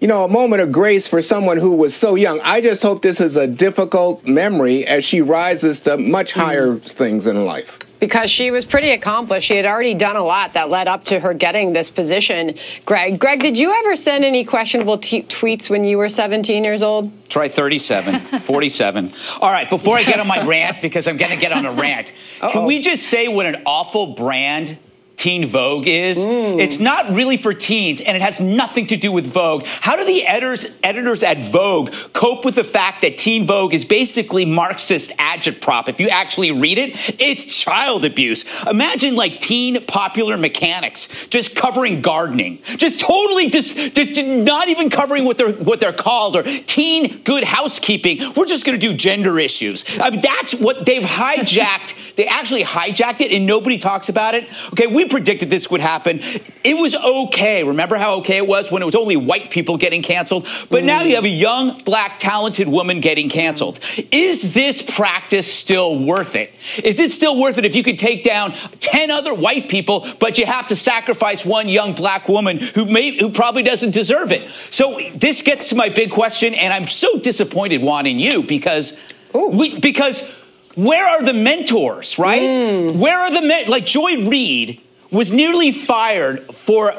you 0.00 0.08
know, 0.08 0.24
a 0.24 0.28
moment 0.28 0.62
of 0.62 0.72
grace 0.72 1.06
for 1.06 1.22
someone 1.22 1.58
who 1.58 1.72
was 1.72 1.94
so 1.94 2.14
young. 2.14 2.40
I 2.40 2.60
just 2.60 2.82
hope 2.82 3.02
this 3.02 3.20
is 3.20 3.36
a 3.36 3.46
difficult 3.46 4.26
memory 4.26 4.86
as 4.86 5.04
she 5.04 5.20
rises 5.20 5.80
to 5.82 5.96
much 5.96 6.30
mm-hmm. 6.30 6.40
higher 6.40 6.68
mm. 6.74 6.82
things 6.82 7.26
in 7.26 7.44
life 7.44 7.78
because 8.00 8.30
she 8.30 8.50
was 8.50 8.64
pretty 8.64 8.90
accomplished. 8.90 9.46
She 9.46 9.56
had 9.56 9.66
already 9.66 9.94
done 9.94 10.16
a 10.16 10.22
lot 10.22 10.54
that 10.54 10.70
led 10.70 10.88
up 10.88 11.04
to 11.06 11.18
her 11.18 11.34
getting 11.34 11.72
this 11.72 11.90
position. 11.90 12.56
Greg, 12.84 13.18
Greg, 13.18 13.40
did 13.40 13.56
you 13.56 13.72
ever 13.72 13.96
send 13.96 14.24
any 14.24 14.44
questionable 14.44 14.98
t- 14.98 15.22
tweets 15.22 15.68
when 15.68 15.84
you 15.84 15.98
were 15.98 16.08
17 16.08 16.64
years 16.64 16.82
old? 16.82 17.10
Try 17.28 17.48
37, 17.48 18.40
47. 18.40 19.12
All 19.40 19.50
right, 19.50 19.68
before 19.68 19.96
I 19.96 20.04
get 20.04 20.20
on 20.20 20.26
my 20.26 20.44
rant, 20.46 20.80
because 20.80 21.06
I'm 21.06 21.16
going 21.16 21.32
to 21.32 21.36
get 21.36 21.52
on 21.52 21.66
a 21.66 21.72
rant, 21.72 22.12
Uh-oh. 22.40 22.52
can 22.52 22.64
we 22.64 22.80
just 22.80 23.08
say 23.08 23.28
what 23.28 23.46
an 23.46 23.62
awful 23.66 24.14
brand 24.14 24.78
Teen 25.18 25.48
Vogue 25.48 25.88
is. 25.88 26.16
Mm. 26.16 26.60
It's 26.60 26.78
not 26.78 27.10
really 27.10 27.36
for 27.36 27.52
teens, 27.52 28.00
and 28.00 28.16
it 28.16 28.22
has 28.22 28.38
nothing 28.38 28.86
to 28.86 28.96
do 28.96 29.10
with 29.10 29.26
Vogue. 29.26 29.66
How 29.66 29.96
do 29.96 30.04
the 30.04 30.24
editors, 30.24 30.64
editors 30.82 31.24
at 31.24 31.38
Vogue 31.50 31.92
cope 32.12 32.44
with 32.44 32.54
the 32.54 32.62
fact 32.62 33.02
that 33.02 33.18
Teen 33.18 33.44
Vogue 33.44 33.74
is 33.74 33.84
basically 33.84 34.44
Marxist 34.44 35.10
agitprop? 35.18 35.88
If 35.88 35.98
you 35.98 36.08
actually 36.08 36.52
read 36.52 36.78
it, 36.78 37.20
it's 37.20 37.44
child 37.44 38.04
abuse. 38.04 38.44
Imagine 38.66 39.16
like 39.16 39.40
teen 39.40 39.84
popular 39.86 40.36
mechanics 40.36 41.26
just 41.26 41.56
covering 41.56 42.00
gardening, 42.00 42.60
just 42.76 43.00
totally 43.00 43.50
just, 43.50 43.76
just 43.94 44.22
not 44.24 44.68
even 44.68 44.88
covering 44.88 45.24
what 45.24 45.36
they're 45.36 45.52
what 45.52 45.80
they're 45.80 45.92
called, 45.92 46.36
or 46.36 46.44
teen 46.44 47.22
good 47.24 47.42
housekeeping. 47.42 48.20
We're 48.36 48.46
just 48.46 48.64
going 48.64 48.78
to 48.78 48.88
do 48.88 48.94
gender 48.94 49.38
issues. 49.40 49.84
I 49.98 50.10
mean, 50.10 50.20
that's 50.20 50.54
what 50.54 50.86
they've 50.86 51.02
hijacked. 51.02 51.94
they 52.14 52.26
actually 52.26 52.62
hijacked 52.62 53.20
it, 53.20 53.32
and 53.32 53.46
nobody 53.46 53.78
talks 53.78 54.08
about 54.08 54.36
it. 54.36 54.48
Okay, 54.72 54.86
we 54.86 55.07
predicted 55.08 55.50
this 55.50 55.70
would 55.70 55.80
happen. 55.80 56.20
It 56.64 56.74
was 56.74 56.94
okay. 56.94 57.64
Remember 57.64 57.96
how 57.96 58.16
okay 58.16 58.36
it 58.36 58.46
was 58.46 58.70
when 58.70 58.82
it 58.82 58.86
was 58.86 58.94
only 58.94 59.16
white 59.16 59.50
people 59.50 59.76
getting 59.76 60.02
canceled? 60.02 60.46
But 60.70 60.84
now 60.84 61.02
you 61.02 61.14
have 61.16 61.24
a 61.24 61.28
young, 61.28 61.78
black, 61.80 62.18
talented 62.18 62.68
woman 62.68 63.00
getting 63.00 63.28
canceled. 63.28 63.80
Is 64.10 64.52
this 64.52 64.82
practice 64.82 65.52
still 65.52 65.98
worth 65.98 66.34
it? 66.34 66.52
Is 66.82 66.98
it 66.98 67.12
still 67.12 67.38
worth 67.38 67.58
it 67.58 67.64
if 67.64 67.74
you 67.74 67.82
could 67.82 67.98
take 67.98 68.24
down 68.24 68.52
10 68.80 69.10
other 69.10 69.34
white 69.34 69.68
people, 69.68 70.06
but 70.18 70.38
you 70.38 70.46
have 70.46 70.68
to 70.68 70.76
sacrifice 70.76 71.44
one 71.44 71.68
young 71.68 71.94
black 71.94 72.28
woman 72.28 72.58
who 72.58 72.84
may, 72.84 73.18
who 73.18 73.30
probably 73.30 73.62
doesn't 73.62 73.90
deserve 73.90 74.32
it? 74.32 74.50
So 74.70 75.00
this 75.14 75.42
gets 75.42 75.68
to 75.70 75.74
my 75.74 75.88
big 75.88 76.10
question, 76.10 76.54
and 76.54 76.72
I'm 76.72 76.86
so 76.86 77.18
disappointed, 77.18 77.82
Juan, 77.82 78.06
in 78.06 78.18
you 78.18 78.42
because 78.42 78.96
we, 79.34 79.78
because 79.78 80.28
where 80.74 81.06
are 81.06 81.22
the 81.22 81.32
mentors, 81.32 82.18
right? 82.18 82.42
Mm. 82.42 82.98
Where 82.98 83.18
are 83.18 83.30
the 83.30 83.42
men? 83.42 83.68
Like 83.68 83.84
Joy 83.84 84.28
Reid 84.28 84.80
was 85.10 85.32
nearly 85.32 85.72
fired 85.72 86.54
for 86.54 86.94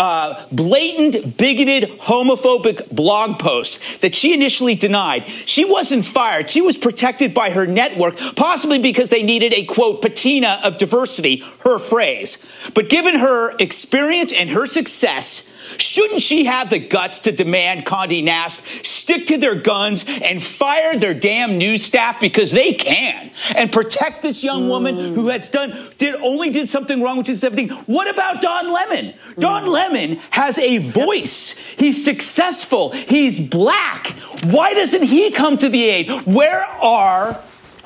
uh, 0.00 0.46
blatant, 0.50 1.36
bigoted, 1.36 1.98
homophobic 1.98 2.88
blog 2.90 3.38
posts 3.38 3.98
that 3.98 4.14
she 4.14 4.32
initially 4.32 4.74
denied. 4.74 5.28
She 5.44 5.66
wasn't 5.66 6.06
fired. 6.06 6.50
She 6.50 6.62
was 6.62 6.78
protected 6.78 7.34
by 7.34 7.50
her 7.50 7.66
network, 7.66 8.16
possibly 8.34 8.78
because 8.78 9.10
they 9.10 9.22
needed 9.22 9.52
a 9.52 9.66
quote 9.66 10.00
patina 10.00 10.58
of 10.64 10.78
diversity, 10.78 11.44
her 11.64 11.78
phrase. 11.78 12.38
But 12.72 12.88
given 12.88 13.18
her 13.18 13.54
experience 13.58 14.32
and 14.32 14.48
her 14.48 14.66
success, 14.66 15.44
Shouldn't 15.78 16.22
she 16.22 16.44
have 16.44 16.70
the 16.70 16.78
guts 16.78 17.20
to 17.20 17.32
demand 17.32 17.86
Condé 17.86 18.24
Nast 18.24 18.62
stick 18.84 19.26
to 19.26 19.38
their 19.38 19.54
guns 19.54 20.04
and 20.22 20.42
fire 20.42 20.96
their 20.96 21.14
damn 21.14 21.58
news 21.58 21.84
staff 21.84 22.20
because 22.20 22.50
they 22.50 22.72
can 22.72 23.30
and 23.54 23.72
protect 23.72 24.22
this 24.22 24.42
young 24.42 24.68
woman 24.68 25.14
who 25.14 25.28
has 25.28 25.48
done 25.48 25.90
did 25.98 26.14
only 26.16 26.50
did 26.50 26.68
something 26.68 27.02
wrong, 27.02 27.18
which 27.18 27.28
is 27.28 27.40
17. 27.40 27.70
What 27.86 28.08
about 28.08 28.42
Don 28.42 28.72
Lemon? 28.72 29.14
Don 29.38 29.66
Lemon 29.66 29.89
has 30.30 30.58
a 30.58 30.78
voice. 30.78 31.54
He's 31.76 32.04
successful. 32.04 32.92
He's 32.92 33.40
black. 33.40 34.08
Why 34.44 34.74
doesn't 34.74 35.02
he 35.02 35.30
come 35.30 35.58
to 35.58 35.68
the 35.68 35.84
aid? 35.84 36.10
Where 36.26 36.64
are 36.64 37.40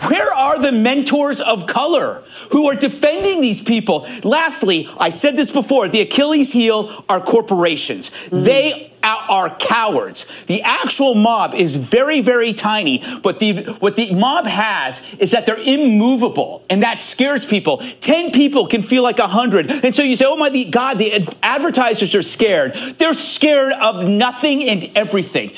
Where 0.09 0.33
are 0.33 0.59
the 0.61 0.73
mentors 0.73 1.41
of 1.41 1.67
color 1.67 2.23
who 2.51 2.69
are 2.69 2.75
defending 2.75 3.41
these 3.41 3.61
people? 3.61 4.07
Lastly, 4.23 4.89
I 4.99 5.11
said 5.11 5.37
this 5.37 5.51
before 5.51 5.89
the 5.89 6.01
Achilles 6.01 6.53
heel 6.53 7.05
are 7.09 7.21
corporations. 7.21 8.11
Mm. 8.31 8.45
They 8.45 8.93
are 9.03 9.51
cowards. 9.51 10.27
The 10.47 10.63
actual 10.63 11.15
mob 11.15 11.55
is 11.55 11.77
very, 11.77 12.23
very 12.23 12.55
tiny, 12.55 13.03
but 13.23 13.39
the, 13.39 13.65
what 13.81 13.97
the 13.97 14.15
mob 14.15 14.47
has 14.47 15.03
is 15.19 15.33
that 15.33 15.45
they're 15.45 15.59
immovable, 15.59 16.65
and 16.71 16.83
that 16.83 17.03
scares 17.03 17.45
people. 17.45 17.83
Ten 18.01 18.31
people 18.31 18.67
can 18.67 18.81
feel 18.83 19.03
like 19.03 19.19
a 19.19 19.27
hundred. 19.27 19.71
And 19.71 19.95
so 19.95 20.03
you 20.03 20.17
say, 20.17 20.25
oh 20.27 20.37
my 20.37 20.65
God, 20.65 20.95
the 20.99 21.29
advertisers 21.43 22.15
are 22.15 22.23
scared. 22.23 22.75
They're 22.99 23.15
scared 23.15 23.73
of 23.73 24.05
nothing 24.05 24.69
and 24.69 24.91
everything. 24.95 25.53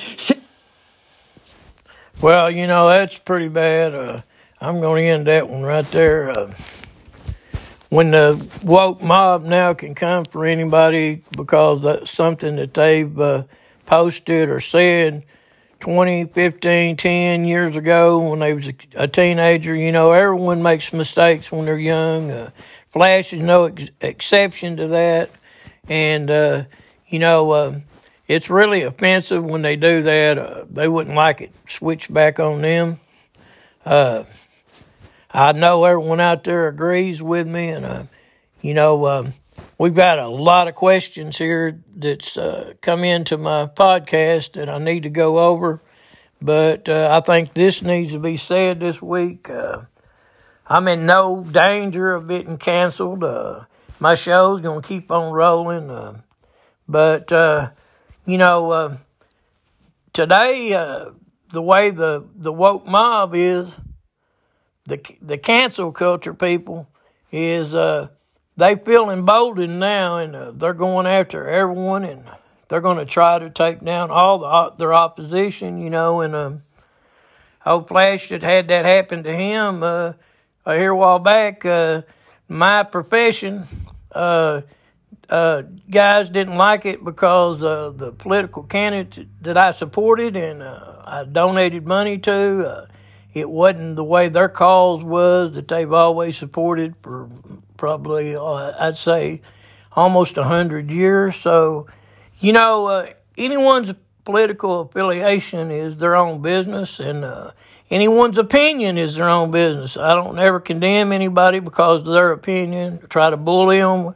Well, 2.20 2.50
you 2.50 2.66
know, 2.66 2.88
that's 2.88 3.16
pretty 3.18 3.48
bad. 3.48 3.94
Uh, 3.94 4.20
I'm 4.58 4.80
going 4.80 5.04
to 5.04 5.10
end 5.10 5.26
that 5.26 5.50
one 5.50 5.62
right 5.62 5.84
there. 5.90 6.30
Uh, 6.30 6.50
when 7.90 8.10
the 8.10 8.48
woke 8.64 9.02
mob 9.02 9.42
now 9.42 9.74
can 9.74 9.94
come 9.94 10.24
for 10.24 10.46
anybody 10.46 11.22
because 11.30 11.82
that's 11.82 12.10
something 12.10 12.56
that 12.56 12.72
they've 12.72 13.20
uh, 13.20 13.44
posted 13.84 14.48
or 14.48 14.60
said 14.60 15.24
20, 15.80 16.24
15, 16.24 16.96
10 16.96 17.44
years 17.44 17.76
ago 17.76 18.30
when 18.30 18.38
they 18.38 18.54
was 18.54 18.72
a, 18.94 19.06
teenager, 19.06 19.74
you 19.74 19.92
know, 19.92 20.12
everyone 20.12 20.62
makes 20.62 20.90
mistakes 20.92 21.52
when 21.52 21.66
they're 21.66 21.78
young. 21.78 22.30
Uh, 22.30 22.50
Flash 22.92 23.34
is 23.34 23.42
no 23.42 23.64
ex- 23.64 23.90
exception 24.00 24.78
to 24.78 24.88
that. 24.88 25.30
And, 25.86 26.30
uh, 26.30 26.64
you 27.08 27.18
know, 27.18 27.50
uh, 27.50 27.74
it's 28.26 28.48
really 28.48 28.82
offensive 28.82 29.44
when 29.44 29.60
they 29.60 29.76
do 29.76 30.02
that. 30.02 30.38
Uh, 30.38 30.64
they 30.70 30.88
wouldn't 30.88 31.14
like 31.14 31.42
it 31.42 31.52
switch 31.68 32.10
back 32.10 32.40
on 32.40 32.62
them. 32.62 32.98
Uh, 35.32 35.38
I 35.38 35.52
know 35.52 35.84
everyone 35.84 36.20
out 36.20 36.44
there 36.44 36.68
agrees 36.68 37.22
with 37.22 37.46
me, 37.46 37.68
and 37.68 37.84
uh, 37.84 38.04
you 38.60 38.74
know 38.74 39.06
um, 39.06 39.32
we've 39.78 39.94
got 39.94 40.18
a 40.18 40.28
lot 40.28 40.68
of 40.68 40.74
questions 40.74 41.38
here 41.38 41.80
that's 41.94 42.36
uh, 42.36 42.74
come 42.80 43.04
into 43.04 43.36
my 43.36 43.66
podcast 43.66 44.52
that 44.52 44.68
I 44.68 44.78
need 44.78 45.04
to 45.04 45.10
go 45.10 45.38
over. 45.38 45.80
But 46.40 46.88
uh, 46.88 47.08
I 47.10 47.24
think 47.24 47.54
this 47.54 47.82
needs 47.82 48.12
to 48.12 48.18
be 48.18 48.36
said 48.36 48.80
this 48.80 49.00
week. 49.00 49.48
Uh, 49.48 49.82
I'm 50.66 50.88
in 50.88 51.06
no 51.06 51.42
danger 51.42 52.12
of 52.12 52.28
getting 52.28 52.58
canceled. 52.58 53.20
my 54.00 54.14
show's 54.14 54.60
gonna 54.60 54.82
keep 54.82 55.10
on 55.10 55.32
rolling, 55.32 56.22
but 56.88 57.32
you 58.26 58.38
know, 58.38 58.70
uh, 58.72 58.96
today, 60.12 60.72
uh, 60.74 61.10
the 61.52 61.62
way 61.62 61.90
the, 61.90 62.26
the 62.34 62.52
woke 62.52 62.86
mob 62.86 63.34
is, 63.34 63.68
the, 64.86 65.00
the 65.20 65.38
cancel 65.38 65.92
culture 65.92 66.34
people 66.34 66.88
is, 67.32 67.74
uh, 67.74 68.08
they 68.56 68.76
feel 68.76 69.10
emboldened 69.10 69.80
now 69.80 70.16
and 70.18 70.34
uh, 70.34 70.52
they're 70.52 70.72
going 70.72 71.06
after 71.06 71.48
everyone 71.48 72.04
and 72.04 72.24
they're 72.68 72.80
going 72.80 72.98
to 72.98 73.04
try 73.04 73.38
to 73.38 73.50
take 73.50 73.84
down 73.84 74.10
all 74.10 74.38
the, 74.38 74.76
their 74.78 74.94
opposition, 74.94 75.78
you 75.78 75.90
know, 75.90 76.20
and, 76.20 76.34
um, 76.34 76.62
old 77.64 77.88
Flash 77.88 78.28
that 78.28 78.42
had 78.42 78.68
that 78.68 78.84
happen 78.84 79.24
to 79.24 79.34
him, 79.34 79.82
uh, 79.82 80.12
here 80.64 80.92
a 80.92 80.96
while 80.96 81.18
back, 81.18 81.64
uh, 81.64 82.02
my 82.48 82.84
profession, 82.84 83.64
uh, 84.12 84.62
uh, 85.28 85.62
guys 85.90 86.30
didn't 86.30 86.56
like 86.56 86.86
it 86.86 87.04
because 87.04 87.60
uh, 87.62 87.90
the 87.94 88.12
political 88.12 88.62
candidate 88.62 89.26
that 89.42 89.58
I 89.58 89.72
supported 89.72 90.36
and 90.36 90.62
uh, 90.62 91.02
I 91.04 91.24
donated 91.24 91.86
money 91.86 92.18
to, 92.18 92.68
uh, 92.68 92.86
it 93.36 93.50
wasn't 93.50 93.96
the 93.96 94.02
way 94.02 94.30
their 94.30 94.48
cause 94.48 95.04
was 95.04 95.52
that 95.56 95.68
they've 95.68 95.92
always 95.92 96.38
supported 96.38 96.94
for 97.02 97.28
probably, 97.76 98.34
uh, 98.34 98.72
I'd 98.78 98.96
say, 98.96 99.42
almost 99.92 100.38
a 100.38 100.44
hundred 100.44 100.90
years. 100.90 101.36
So, 101.36 101.86
you 102.40 102.54
know, 102.54 102.86
uh, 102.86 103.12
anyone's 103.36 103.92
political 104.24 104.80
affiliation 104.80 105.70
is 105.70 105.98
their 105.98 106.16
own 106.16 106.40
business 106.40 106.98
and 106.98 107.26
uh, 107.26 107.50
anyone's 107.90 108.38
opinion 108.38 108.96
is 108.96 109.16
their 109.16 109.28
own 109.28 109.50
business. 109.50 109.98
I 109.98 110.14
don't 110.14 110.38
ever 110.38 110.58
condemn 110.58 111.12
anybody 111.12 111.60
because 111.60 112.00
of 112.00 112.14
their 112.14 112.32
opinion, 112.32 113.00
try 113.10 113.28
to 113.28 113.36
bully 113.36 113.80
them 113.80 114.14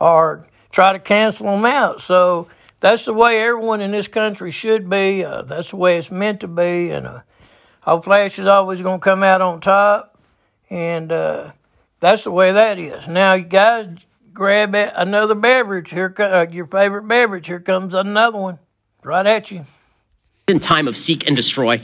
or 0.00 0.44
try 0.72 0.92
to 0.92 0.98
cancel 0.98 1.46
them 1.46 1.64
out. 1.64 2.00
So 2.00 2.48
that's 2.80 3.04
the 3.04 3.14
way 3.14 3.40
everyone 3.42 3.80
in 3.80 3.92
this 3.92 4.08
country 4.08 4.50
should 4.50 4.90
be. 4.90 5.24
Uh, 5.24 5.42
that's 5.42 5.70
the 5.70 5.76
way 5.76 5.98
it's 5.98 6.10
meant 6.10 6.40
to 6.40 6.48
be. 6.48 6.90
And 6.90 7.22
Hope 7.86 8.04
Flash 8.04 8.36
is 8.40 8.46
always 8.46 8.82
going 8.82 8.98
to 8.98 9.04
come 9.04 9.22
out 9.22 9.40
on 9.40 9.60
top. 9.60 10.18
And 10.68 11.12
uh, 11.12 11.52
that's 12.00 12.24
the 12.24 12.32
way 12.32 12.52
that 12.52 12.80
is. 12.80 13.06
Now, 13.06 13.34
you 13.34 13.44
guys, 13.44 13.96
grab 14.32 14.74
another 14.74 15.36
beverage. 15.36 15.90
Here, 15.90 16.12
uh, 16.18 16.46
your 16.50 16.66
favorite 16.66 17.06
beverage. 17.06 17.46
Here 17.46 17.60
comes 17.60 17.94
another 17.94 18.38
one, 18.38 18.58
right 19.04 19.24
at 19.24 19.52
you. 19.52 19.66
In 20.48 20.58
time 20.58 20.88
of 20.88 20.96
seek 20.96 21.28
and 21.28 21.36
destroy, 21.36 21.80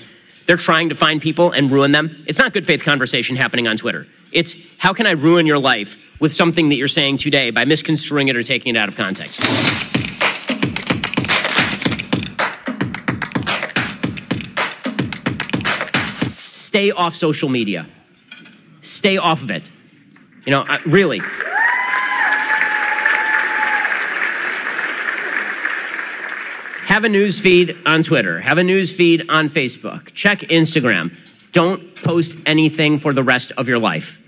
they're 0.47 0.57
trying 0.57 0.89
to 0.89 0.97
find 0.97 1.23
people 1.23 1.53
and 1.53 1.71
ruin 1.71 1.93
them. 1.93 2.25
It's 2.27 2.39
not 2.39 2.53
good 2.53 2.67
faith 2.67 2.83
conversation 2.83 3.37
happening 3.37 3.69
on 3.69 3.77
Twitter. 3.77 4.09
It's 4.33 4.57
how 4.79 4.93
can 4.95 5.07
I 5.07 5.13
ruin 5.13 5.47
your 5.47 5.59
life 5.59 6.21
with 6.21 6.35
something 6.35 6.69
that 6.71 6.77
you're 6.77 6.89
saying 6.89 7.19
today 7.19 7.51
by 7.53 7.65
misconstruing 7.65 8.27
it 8.27 8.35
or 8.35 8.43
taking 8.43 8.75
it 8.75 8.79
out 8.79 8.89
of 8.89 8.97
context? 8.97 9.39
Stay 16.73 16.91
off 16.91 17.15
social 17.15 17.51
media. 17.51 17.85
Stay 18.81 19.19
off 19.19 19.43
of 19.43 19.51
it. 19.51 19.69
You 20.47 20.53
know, 20.53 20.65
really. 20.87 21.19
Have 26.87 27.05
a 27.05 27.11
news 27.11 27.39
feed 27.39 27.77
on 27.85 28.03
Twitter. 28.03 28.41
Have 28.41 28.57
a 28.57 28.65
news 28.65 28.91
feed 28.91 29.27
on 29.29 29.51
Facebook. 29.51 30.15
Check 30.15 30.39
Instagram. 30.39 31.15
Don't 31.53 31.95
post 31.97 32.39
anything 32.47 32.99
for 32.99 33.13
the 33.13 33.23
rest 33.23 33.53
of 33.59 33.69
your 33.69 33.79
life 33.79 34.19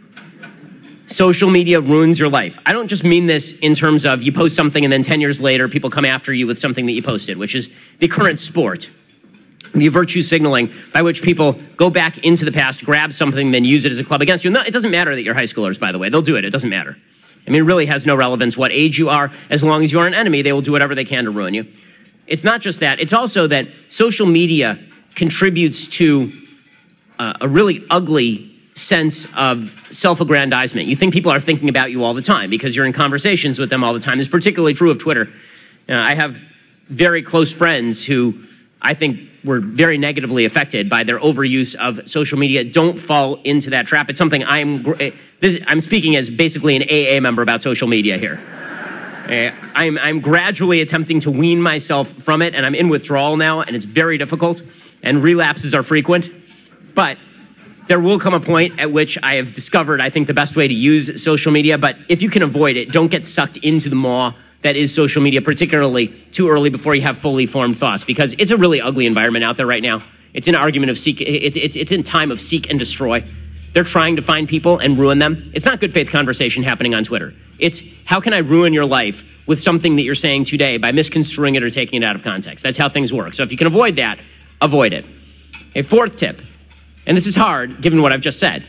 social 1.06 1.48
media 1.48 1.80
ruins 1.80 2.18
your 2.18 2.28
life. 2.28 2.58
I 2.66 2.72
don't 2.72 2.88
just 2.88 3.04
mean 3.04 3.26
this 3.26 3.52
in 3.60 3.74
terms 3.74 4.04
of 4.04 4.22
you 4.22 4.32
post 4.32 4.56
something 4.56 4.84
and 4.84 4.92
then 4.92 5.02
10 5.02 5.20
years 5.20 5.40
later 5.40 5.68
people 5.68 5.88
come 5.88 6.04
after 6.04 6.32
you 6.32 6.46
with 6.46 6.58
something 6.58 6.86
that 6.86 6.92
you 6.92 7.02
posted, 7.02 7.36
which 7.38 7.54
is 7.54 7.70
the 8.00 8.08
current 8.08 8.40
sport. 8.40 8.90
The 9.74 9.88
virtue 9.88 10.22
signaling 10.22 10.72
by 10.92 11.02
which 11.02 11.22
people 11.22 11.58
go 11.76 11.90
back 11.90 12.18
into 12.18 12.44
the 12.44 12.52
past, 12.52 12.84
grab 12.84 13.12
something, 13.12 13.50
then 13.50 13.64
use 13.64 13.84
it 13.84 13.92
as 13.92 13.98
a 13.98 14.04
club 14.04 14.22
against 14.22 14.44
you. 14.44 14.50
No, 14.50 14.60
it 14.60 14.70
doesn't 14.70 14.90
matter 14.90 15.14
that 15.14 15.22
you're 15.22 15.34
high 15.34 15.42
schoolers, 15.44 15.78
by 15.78 15.90
the 15.90 15.98
way. 15.98 16.08
They'll 16.08 16.22
do 16.22 16.36
it. 16.36 16.44
It 16.44 16.50
doesn't 16.50 16.70
matter. 16.70 16.96
I 17.46 17.50
mean, 17.50 17.62
it 17.62 17.64
really 17.64 17.86
has 17.86 18.06
no 18.06 18.14
relevance 18.14 18.56
what 18.56 18.72
age 18.72 18.98
you 18.98 19.10
are. 19.10 19.30
As 19.50 19.62
long 19.62 19.82
as 19.82 19.92
you 19.92 20.00
are 20.00 20.06
an 20.06 20.14
enemy, 20.14 20.42
they 20.42 20.52
will 20.52 20.62
do 20.62 20.72
whatever 20.72 20.94
they 20.94 21.04
can 21.04 21.24
to 21.24 21.30
ruin 21.30 21.54
you. 21.54 21.66
It's 22.26 22.44
not 22.44 22.60
just 22.60 22.80
that. 22.80 23.00
It's 23.00 23.12
also 23.12 23.46
that 23.48 23.68
social 23.88 24.26
media 24.26 24.78
contributes 25.14 25.88
to 25.88 26.32
uh, 27.18 27.34
a 27.40 27.48
really 27.48 27.84
ugly 27.90 28.50
sense 28.74 29.26
of 29.36 29.76
self 29.90 30.20
aggrandizement. 30.20 30.88
You 30.88 30.96
think 30.96 31.12
people 31.12 31.32
are 31.32 31.40
thinking 31.40 31.68
about 31.68 31.90
you 31.90 32.02
all 32.04 32.14
the 32.14 32.22
time 32.22 32.50
because 32.50 32.74
you're 32.74 32.86
in 32.86 32.92
conversations 32.92 33.58
with 33.58 33.70
them 33.70 33.84
all 33.84 33.92
the 33.92 34.00
time. 34.00 34.20
Is 34.20 34.28
particularly 34.28 34.74
true 34.74 34.90
of 34.90 34.98
Twitter. 34.98 35.28
Uh, 35.88 35.94
I 35.94 36.14
have 36.14 36.40
very 36.86 37.22
close 37.22 37.52
friends 37.52 38.04
who 38.04 38.34
I 38.80 38.94
think 38.94 39.30
were 39.44 39.60
very 39.60 39.98
negatively 39.98 40.44
affected 40.44 40.88
by 40.88 41.04
their 41.04 41.18
overuse 41.20 41.74
of 41.74 42.08
social 42.08 42.38
media. 42.38 42.64
Don't 42.64 42.98
fall 42.98 43.40
into 43.44 43.70
that 43.70 43.86
trap. 43.86 44.08
It's 44.08 44.18
something 44.18 44.42
I'm, 44.44 44.86
eh, 45.00 45.10
this, 45.40 45.60
I'm 45.66 45.80
speaking 45.80 46.16
as 46.16 46.30
basically 46.30 46.76
an 46.76 46.82
AA 46.82 47.20
member 47.20 47.42
about 47.42 47.62
social 47.62 47.86
media 47.86 48.16
here. 48.16 48.40
Uh, 49.28 49.50
I'm, 49.74 49.98
I'm 49.98 50.20
gradually 50.20 50.80
attempting 50.80 51.20
to 51.20 51.30
wean 51.30 51.60
myself 51.60 52.12
from 52.12 52.42
it, 52.42 52.54
and 52.54 52.66
I'm 52.66 52.74
in 52.74 52.88
withdrawal 52.88 53.36
now, 53.36 53.60
and 53.60 53.74
it's 53.74 53.84
very 53.86 54.18
difficult, 54.18 54.62
and 55.02 55.22
relapses 55.22 55.74
are 55.74 55.82
frequent. 55.82 56.30
But 56.94 57.18
there 57.86 58.00
will 58.00 58.18
come 58.18 58.34
a 58.34 58.40
point 58.40 58.80
at 58.80 58.92
which 58.92 59.18
I 59.22 59.34
have 59.34 59.52
discovered, 59.52 60.00
I 60.00 60.10
think, 60.10 60.26
the 60.26 60.34
best 60.34 60.56
way 60.56 60.68
to 60.68 60.74
use 60.74 61.22
social 61.22 61.52
media. 61.52 61.76
But 61.78 61.96
if 62.08 62.22
you 62.22 62.30
can 62.30 62.42
avoid 62.42 62.76
it, 62.76 62.92
don't 62.92 63.10
get 63.10 63.26
sucked 63.26 63.58
into 63.58 63.88
the 63.88 63.96
maw 63.96 64.32
that 64.64 64.76
is 64.76 64.92
social 64.92 65.22
media, 65.22 65.40
particularly 65.40 66.08
too 66.32 66.48
early 66.48 66.70
before 66.70 66.94
you 66.94 67.02
have 67.02 67.18
fully 67.18 67.46
formed 67.46 67.76
thoughts, 67.76 68.02
because 68.02 68.34
it's 68.38 68.50
a 68.50 68.56
really 68.56 68.80
ugly 68.80 69.06
environment 69.06 69.44
out 69.44 69.56
there 69.56 69.66
right 69.66 69.82
now. 69.82 70.02
It's 70.32 70.48
an 70.48 70.54
argument 70.54 70.90
of 70.90 70.98
seek, 70.98 71.20
it's, 71.20 71.56
it's, 71.56 71.76
it's 71.76 71.92
in 71.92 72.02
time 72.02 72.30
of 72.30 72.40
seek 72.40 72.68
and 72.68 72.78
destroy. 72.78 73.22
They're 73.72 73.84
trying 73.84 74.16
to 74.16 74.22
find 74.22 74.48
people 74.48 74.78
and 74.78 74.98
ruin 74.98 75.18
them. 75.18 75.52
It's 75.54 75.64
not 75.64 75.80
good 75.80 75.92
faith 75.92 76.10
conversation 76.10 76.62
happening 76.62 76.94
on 76.94 77.04
Twitter. 77.04 77.34
It's 77.58 77.80
how 78.04 78.20
can 78.20 78.32
I 78.32 78.38
ruin 78.38 78.72
your 78.72 78.84
life 78.84 79.22
with 79.46 79.60
something 79.60 79.96
that 79.96 80.02
you're 80.02 80.14
saying 80.14 80.44
today 80.44 80.78
by 80.78 80.92
misconstruing 80.92 81.54
it 81.54 81.62
or 81.62 81.70
taking 81.70 82.02
it 82.02 82.04
out 82.04 82.16
of 82.16 82.22
context? 82.22 82.62
That's 82.64 82.76
how 82.76 82.88
things 82.88 83.12
work. 83.12 83.34
So 83.34 83.42
if 83.42 83.52
you 83.52 83.58
can 83.58 83.66
avoid 83.66 83.96
that, 83.96 84.18
avoid 84.60 84.92
it. 84.92 85.04
A 85.74 85.82
fourth 85.82 86.16
tip 86.16 86.40
and 87.06 87.16
this 87.16 87.26
is 87.26 87.34
hard 87.34 87.80
given 87.80 88.02
what 88.02 88.12
I've 88.12 88.20
just 88.20 88.38
said. 88.38 88.64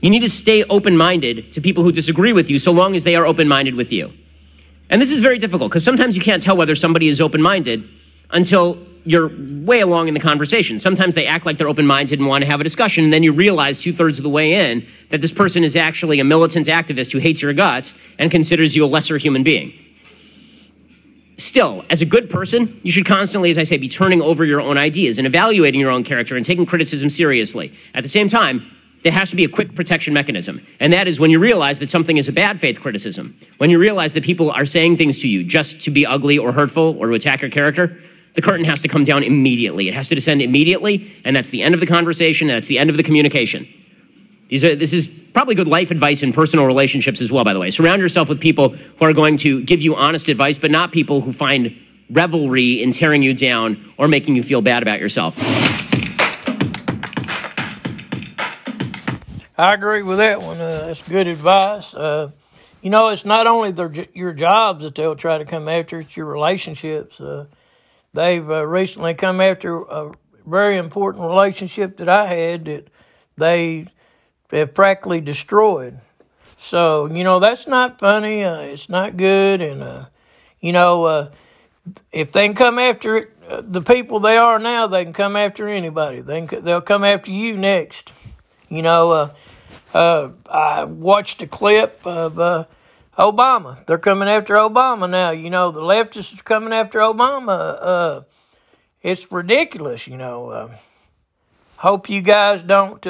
You 0.00 0.10
need 0.10 0.20
to 0.20 0.28
stay 0.28 0.62
open 0.64 0.96
minded 0.96 1.52
to 1.54 1.60
people 1.60 1.82
who 1.82 1.92
disagree 1.92 2.32
with 2.32 2.50
you 2.50 2.58
so 2.58 2.72
long 2.72 2.94
as 2.94 3.04
they 3.04 3.16
are 3.16 3.26
open 3.26 3.48
minded 3.48 3.74
with 3.74 3.92
you. 3.92 4.12
And 4.90 5.02
this 5.02 5.10
is 5.10 5.20
very 5.20 5.38
difficult 5.38 5.70
because 5.70 5.84
sometimes 5.84 6.16
you 6.16 6.22
can't 6.22 6.42
tell 6.42 6.56
whether 6.56 6.74
somebody 6.74 7.08
is 7.08 7.20
open 7.20 7.42
minded 7.42 7.86
until 8.30 8.78
you're 9.04 9.30
way 9.64 9.80
along 9.80 10.08
in 10.08 10.14
the 10.14 10.20
conversation. 10.20 10.78
Sometimes 10.78 11.14
they 11.14 11.26
act 11.26 11.46
like 11.46 11.56
they're 11.56 11.68
open 11.68 11.86
minded 11.86 12.18
and 12.18 12.28
want 12.28 12.42
to 12.42 12.50
have 12.50 12.60
a 12.60 12.64
discussion, 12.64 13.04
and 13.04 13.12
then 13.12 13.22
you 13.22 13.32
realize 13.32 13.80
two 13.80 13.92
thirds 13.92 14.18
of 14.18 14.22
the 14.22 14.28
way 14.28 14.52
in 14.52 14.86
that 15.10 15.22
this 15.22 15.32
person 15.32 15.64
is 15.64 15.76
actually 15.76 16.20
a 16.20 16.24
militant 16.24 16.66
activist 16.66 17.12
who 17.12 17.18
hates 17.18 17.40
your 17.40 17.54
guts 17.54 17.94
and 18.18 18.30
considers 18.30 18.76
you 18.76 18.84
a 18.84 18.86
lesser 18.86 19.16
human 19.16 19.42
being. 19.42 19.72
Still, 21.38 21.84
as 21.88 22.02
a 22.02 22.04
good 22.04 22.28
person, 22.28 22.80
you 22.82 22.90
should 22.90 23.06
constantly, 23.06 23.48
as 23.48 23.58
I 23.58 23.64
say, 23.64 23.78
be 23.78 23.88
turning 23.88 24.20
over 24.20 24.44
your 24.44 24.60
own 24.60 24.76
ideas 24.76 25.18
and 25.18 25.26
evaluating 25.26 25.80
your 25.80 25.90
own 25.90 26.02
character 26.02 26.36
and 26.36 26.44
taking 26.44 26.66
criticism 26.66 27.10
seriously. 27.10 27.72
At 27.94 28.02
the 28.02 28.08
same 28.08 28.28
time, 28.28 28.66
there 29.02 29.12
has 29.12 29.30
to 29.30 29.36
be 29.36 29.44
a 29.44 29.48
quick 29.48 29.74
protection 29.74 30.12
mechanism. 30.12 30.64
And 30.80 30.92
that 30.92 31.06
is 31.06 31.20
when 31.20 31.30
you 31.30 31.38
realize 31.38 31.78
that 31.78 31.88
something 31.88 32.16
is 32.16 32.28
a 32.28 32.32
bad 32.32 32.60
faith 32.60 32.80
criticism, 32.80 33.38
when 33.58 33.70
you 33.70 33.78
realize 33.78 34.12
that 34.14 34.24
people 34.24 34.50
are 34.50 34.66
saying 34.66 34.96
things 34.96 35.18
to 35.20 35.28
you 35.28 35.44
just 35.44 35.82
to 35.82 35.90
be 35.90 36.04
ugly 36.04 36.38
or 36.38 36.52
hurtful 36.52 36.96
or 36.98 37.08
to 37.08 37.14
attack 37.14 37.40
your 37.40 37.50
character, 37.50 37.96
the 38.34 38.42
curtain 38.42 38.64
has 38.64 38.82
to 38.82 38.88
come 38.88 39.04
down 39.04 39.22
immediately. 39.22 39.88
It 39.88 39.94
has 39.94 40.08
to 40.08 40.14
descend 40.14 40.42
immediately, 40.42 41.12
and 41.24 41.34
that's 41.34 41.50
the 41.50 41.62
end 41.62 41.74
of 41.74 41.80
the 41.80 41.86
conversation, 41.86 42.48
that's 42.48 42.66
the 42.66 42.78
end 42.78 42.90
of 42.90 42.96
the 42.96 43.02
communication. 43.02 43.66
These 44.48 44.64
are, 44.64 44.74
this 44.74 44.92
is 44.92 45.06
probably 45.06 45.54
good 45.54 45.68
life 45.68 45.90
advice 45.90 46.22
in 46.22 46.32
personal 46.32 46.64
relationships 46.66 47.20
as 47.20 47.30
well, 47.30 47.44
by 47.44 47.52
the 47.52 47.60
way. 47.60 47.70
Surround 47.70 48.00
yourself 48.00 48.28
with 48.28 48.40
people 48.40 48.70
who 48.70 49.04
are 49.04 49.12
going 49.12 49.36
to 49.38 49.62
give 49.62 49.82
you 49.82 49.94
honest 49.94 50.28
advice, 50.28 50.58
but 50.58 50.70
not 50.70 50.90
people 50.90 51.20
who 51.20 51.32
find 51.32 51.76
revelry 52.10 52.82
in 52.82 52.92
tearing 52.92 53.22
you 53.22 53.34
down 53.34 53.92
or 53.98 54.08
making 54.08 54.36
you 54.36 54.42
feel 54.42 54.62
bad 54.62 54.82
about 54.82 55.00
yourself. 55.00 55.36
I 59.58 59.74
agree 59.74 60.02
with 60.02 60.18
that 60.18 60.40
one. 60.40 60.60
Uh, 60.60 60.86
that's 60.86 61.02
good 61.02 61.26
advice. 61.26 61.92
Uh, 61.92 62.30
you 62.80 62.90
know, 62.90 63.08
it's 63.08 63.24
not 63.24 63.48
only 63.48 63.72
their, 63.72 63.92
your 64.14 64.32
jobs 64.32 64.82
that 64.82 64.94
they'll 64.94 65.16
try 65.16 65.38
to 65.38 65.44
come 65.44 65.68
after; 65.68 65.98
it's 65.98 66.16
your 66.16 66.26
relationships. 66.26 67.20
Uh, 67.20 67.46
they've 68.14 68.48
uh, 68.48 68.64
recently 68.64 69.14
come 69.14 69.40
after 69.40 69.82
a 69.82 70.12
very 70.46 70.76
important 70.76 71.24
relationship 71.24 71.96
that 71.96 72.08
I 72.08 72.32
had 72.32 72.66
that 72.66 72.86
they 73.36 73.88
have 74.52 74.74
practically 74.74 75.20
destroyed. 75.20 75.98
So 76.60 77.06
you 77.06 77.24
know 77.24 77.40
that's 77.40 77.66
not 77.66 77.98
funny. 77.98 78.44
Uh, 78.44 78.60
it's 78.60 78.88
not 78.88 79.16
good, 79.16 79.60
and 79.60 79.82
uh, 79.82 80.04
you 80.60 80.70
know 80.70 81.30
if 82.12 82.30
they 82.30 82.46
can 82.46 82.54
come 82.54 82.78
after 82.78 83.16
it, 83.16 83.72
the 83.72 83.82
people 83.82 84.20
they 84.20 84.36
are 84.36 84.60
now, 84.60 84.86
they 84.86 85.02
can 85.02 85.12
come 85.12 85.34
after 85.34 85.66
anybody. 85.66 86.20
They 86.20 86.46
can, 86.46 86.62
they'll 86.62 86.80
come 86.80 87.02
after 87.02 87.32
you 87.32 87.56
next. 87.56 88.12
You 88.68 88.82
know, 88.82 89.10
uh, 89.12 89.34
uh, 89.94 90.30
I 90.50 90.84
watched 90.84 91.42
a 91.42 91.46
clip 91.46 92.06
of 92.06 92.38
uh, 92.38 92.64
Obama. 93.18 93.84
They're 93.86 93.98
coming 93.98 94.28
after 94.28 94.54
Obama 94.54 95.08
now. 95.08 95.30
You 95.30 95.50
know, 95.50 95.70
the 95.70 95.80
leftists 95.80 96.38
are 96.38 96.42
coming 96.42 96.72
after 96.72 96.98
Obama. 96.98 97.78
Uh, 97.80 98.20
it's 99.02 99.30
ridiculous. 99.32 100.06
You 100.06 100.16
know. 100.18 100.70
Hope 101.76 102.10
you 102.10 102.22
guys 102.22 102.62
don't 102.62 103.06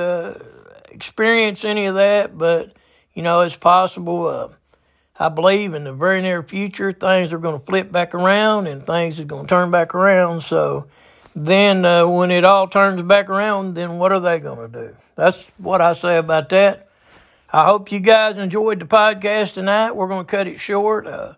experience 0.91 1.65
any 1.65 1.87
of 1.87 1.95
that, 1.95 2.37
but 2.37 2.73
you 3.15 3.23
know, 3.23 3.41
it's 3.41 3.57
possible. 3.57 4.53
I 5.19 5.29
believe 5.31 5.75
in 5.75 5.83
the 5.83 5.93
very 5.93 6.23
near 6.23 6.45
future, 6.45 6.93
things 6.93 7.33
are 7.33 7.39
going 7.39 7.59
to 7.59 7.67
flip 7.67 7.91
back 7.91 8.15
around 8.15 8.69
and 8.69 8.85
things 8.85 9.19
are 9.19 9.25
going 9.25 9.47
to 9.47 9.49
turn 9.49 9.71
back 9.71 9.95
around. 9.95 10.43
So 10.43 10.87
then 11.47 11.85
uh, 11.85 12.07
when 12.07 12.31
it 12.31 12.45
all 12.45 12.67
turns 12.67 13.01
back 13.03 13.29
around, 13.29 13.75
then 13.75 13.99
what 13.99 14.11
are 14.13 14.19
they 14.19 14.41
going 14.41 14.73
to 14.73 14.89
do? 14.89 14.95
That's 15.15 15.49
what 15.59 15.81
I 15.81 15.93
say 15.93 16.17
about 16.17 16.49
that. 16.49 16.89
I 17.53 17.65
hope 17.65 17.93
you 17.93 18.01
guys 18.01 18.39
enjoyed 18.39 18.81
the 18.81 18.87
podcast 18.87 19.55
tonight. 19.55 19.93
We're 19.93 20.09
going 20.09 20.27
to 20.27 20.31
cut 20.31 20.49
it 20.49 20.59
short. 20.59 21.07
Uh, 21.07 21.35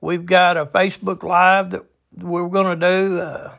we've 0.00 0.26
got 0.26 0.56
a 0.56 0.66
Facebook 0.66 1.22
Live 1.22 1.70
that 1.70 1.84
we're 2.16 2.48
going 2.48 2.80
to 2.80 2.90
do 2.90 3.20
uh, 3.20 3.54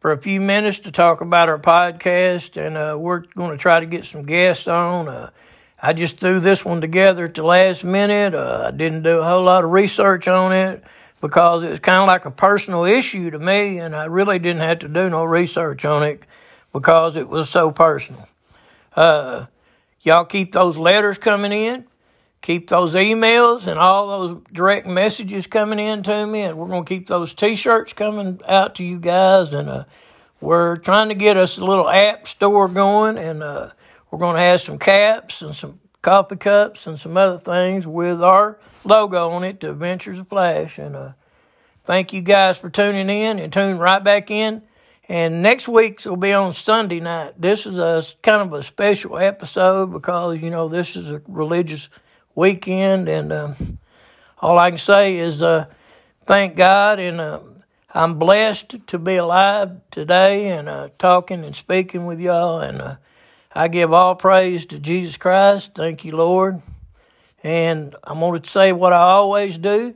for 0.00 0.12
a 0.12 0.18
few 0.18 0.40
minutes 0.40 0.80
to 0.80 0.92
talk 0.92 1.22
about 1.22 1.48
our 1.48 1.58
podcast, 1.58 2.56
and 2.56 2.76
uh, 2.76 2.96
we're 2.98 3.20
going 3.34 3.52
to 3.52 3.58
try 3.58 3.80
to 3.80 3.86
get 3.86 4.04
some 4.04 4.24
guests 4.24 4.68
on. 4.68 5.08
Uh, 5.08 5.30
I 5.80 5.94
just 5.94 6.18
threw 6.18 6.38
this 6.38 6.64
one 6.64 6.80
together 6.80 7.24
at 7.24 7.34
the 7.34 7.44
last 7.44 7.82
minute. 7.82 8.34
Uh, 8.34 8.64
I 8.68 8.76
didn't 8.76 9.04
do 9.04 9.20
a 9.20 9.24
whole 9.24 9.44
lot 9.44 9.64
of 9.64 9.70
research 9.70 10.28
on 10.28 10.52
it 10.52 10.84
because 11.20 11.62
it 11.62 11.70
was 11.70 11.80
kind 11.80 12.00
of 12.00 12.06
like 12.06 12.24
a 12.24 12.30
personal 12.30 12.84
issue 12.84 13.30
to 13.30 13.38
me, 13.38 13.78
and 13.78 13.94
I 13.94 14.06
really 14.06 14.38
didn't 14.38 14.62
have 14.62 14.80
to 14.80 14.88
do 14.88 15.08
no 15.08 15.24
research 15.24 15.84
on 15.84 16.02
it 16.02 16.22
because 16.72 17.16
it 17.16 17.28
was 17.28 17.48
so 17.48 17.72
personal. 17.72 18.28
Uh, 18.94 19.46
y'all 20.00 20.24
keep 20.24 20.52
those 20.52 20.76
letters 20.76 21.18
coming 21.18 21.52
in, 21.52 21.84
keep 22.40 22.68
those 22.68 22.94
emails 22.94 23.66
and 23.66 23.78
all 23.78 24.08
those 24.08 24.40
direct 24.52 24.86
messages 24.86 25.46
coming 25.46 25.78
in 25.78 26.02
to 26.04 26.26
me, 26.26 26.42
and 26.42 26.56
we're 26.56 26.68
going 26.68 26.84
to 26.84 26.88
keep 26.88 27.08
those 27.08 27.34
T-shirts 27.34 27.92
coming 27.92 28.40
out 28.46 28.76
to 28.76 28.84
you 28.84 28.98
guys, 28.98 29.52
and 29.52 29.68
uh, 29.68 29.84
we're 30.40 30.76
trying 30.76 31.08
to 31.08 31.14
get 31.14 31.36
us 31.36 31.58
a 31.58 31.64
little 31.64 31.88
app 31.88 32.28
store 32.28 32.68
going, 32.68 33.18
and 33.18 33.42
uh, 33.42 33.70
we're 34.10 34.20
going 34.20 34.36
to 34.36 34.42
have 34.42 34.60
some 34.60 34.78
caps 34.78 35.42
and 35.42 35.54
some 35.54 35.80
coffee 36.00 36.36
cups 36.36 36.86
and 36.86 36.98
some 36.98 37.16
other 37.16 37.38
things 37.38 37.86
with 37.86 38.22
our 38.22 38.58
logo 38.84 39.30
on 39.30 39.44
it, 39.44 39.60
the 39.60 39.70
Adventures 39.70 40.18
of 40.18 40.28
Flash. 40.28 40.78
And 40.78 40.96
uh, 40.96 41.12
thank 41.84 42.12
you 42.12 42.20
guys 42.20 42.56
for 42.56 42.70
tuning 42.70 43.08
in 43.08 43.38
and 43.38 43.52
tune 43.52 43.78
right 43.78 44.02
back 44.02 44.30
in. 44.30 44.62
And 45.08 45.42
next 45.42 45.66
week's 45.66 46.04
will 46.04 46.16
be 46.16 46.34
on 46.34 46.52
Sunday 46.52 47.00
night. 47.00 47.40
This 47.40 47.64
is 47.64 47.78
a 47.78 48.04
kind 48.22 48.42
of 48.42 48.52
a 48.52 48.62
special 48.62 49.18
episode 49.18 49.90
because 49.90 50.38
you 50.42 50.50
know 50.50 50.68
this 50.68 50.96
is 50.96 51.10
a 51.10 51.22
religious 51.26 51.88
weekend, 52.34 53.08
and 53.08 53.32
uh, 53.32 53.54
all 54.38 54.58
I 54.58 54.68
can 54.70 54.78
say 54.78 55.16
is 55.16 55.42
uh, 55.42 55.64
thank 56.24 56.56
God, 56.56 57.00
and 57.00 57.22
uh, 57.22 57.40
I'm 57.94 58.18
blessed 58.18 58.86
to 58.86 58.98
be 58.98 59.16
alive 59.16 59.80
today 59.90 60.50
and 60.50 60.68
uh, 60.68 60.90
talking 60.98 61.42
and 61.42 61.56
speaking 61.56 62.04
with 62.04 62.20
y'all. 62.20 62.60
And 62.60 62.82
uh, 62.82 62.96
I 63.54 63.68
give 63.68 63.94
all 63.94 64.14
praise 64.14 64.66
to 64.66 64.78
Jesus 64.78 65.16
Christ. 65.16 65.72
Thank 65.74 66.04
you, 66.04 66.14
Lord. 66.14 66.60
And 67.48 67.96
I'm 68.04 68.20
going 68.20 68.42
to 68.42 68.46
say 68.46 68.72
what 68.72 68.92
I 68.92 69.00
always 69.00 69.56
do. 69.56 69.94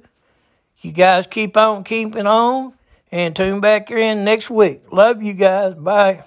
You 0.81 0.91
guys 0.91 1.27
keep 1.27 1.55
on 1.55 1.85
keeping 1.85 2.27
on 2.27 2.73
and 3.11 3.37
tune 3.37 3.61
back 3.61 3.91
in 3.91 4.25
next 4.25 4.49
week. 4.49 4.91
Love 4.91 5.23
you 5.23 5.35
guys. 5.35 5.75
Bye. 5.75 6.25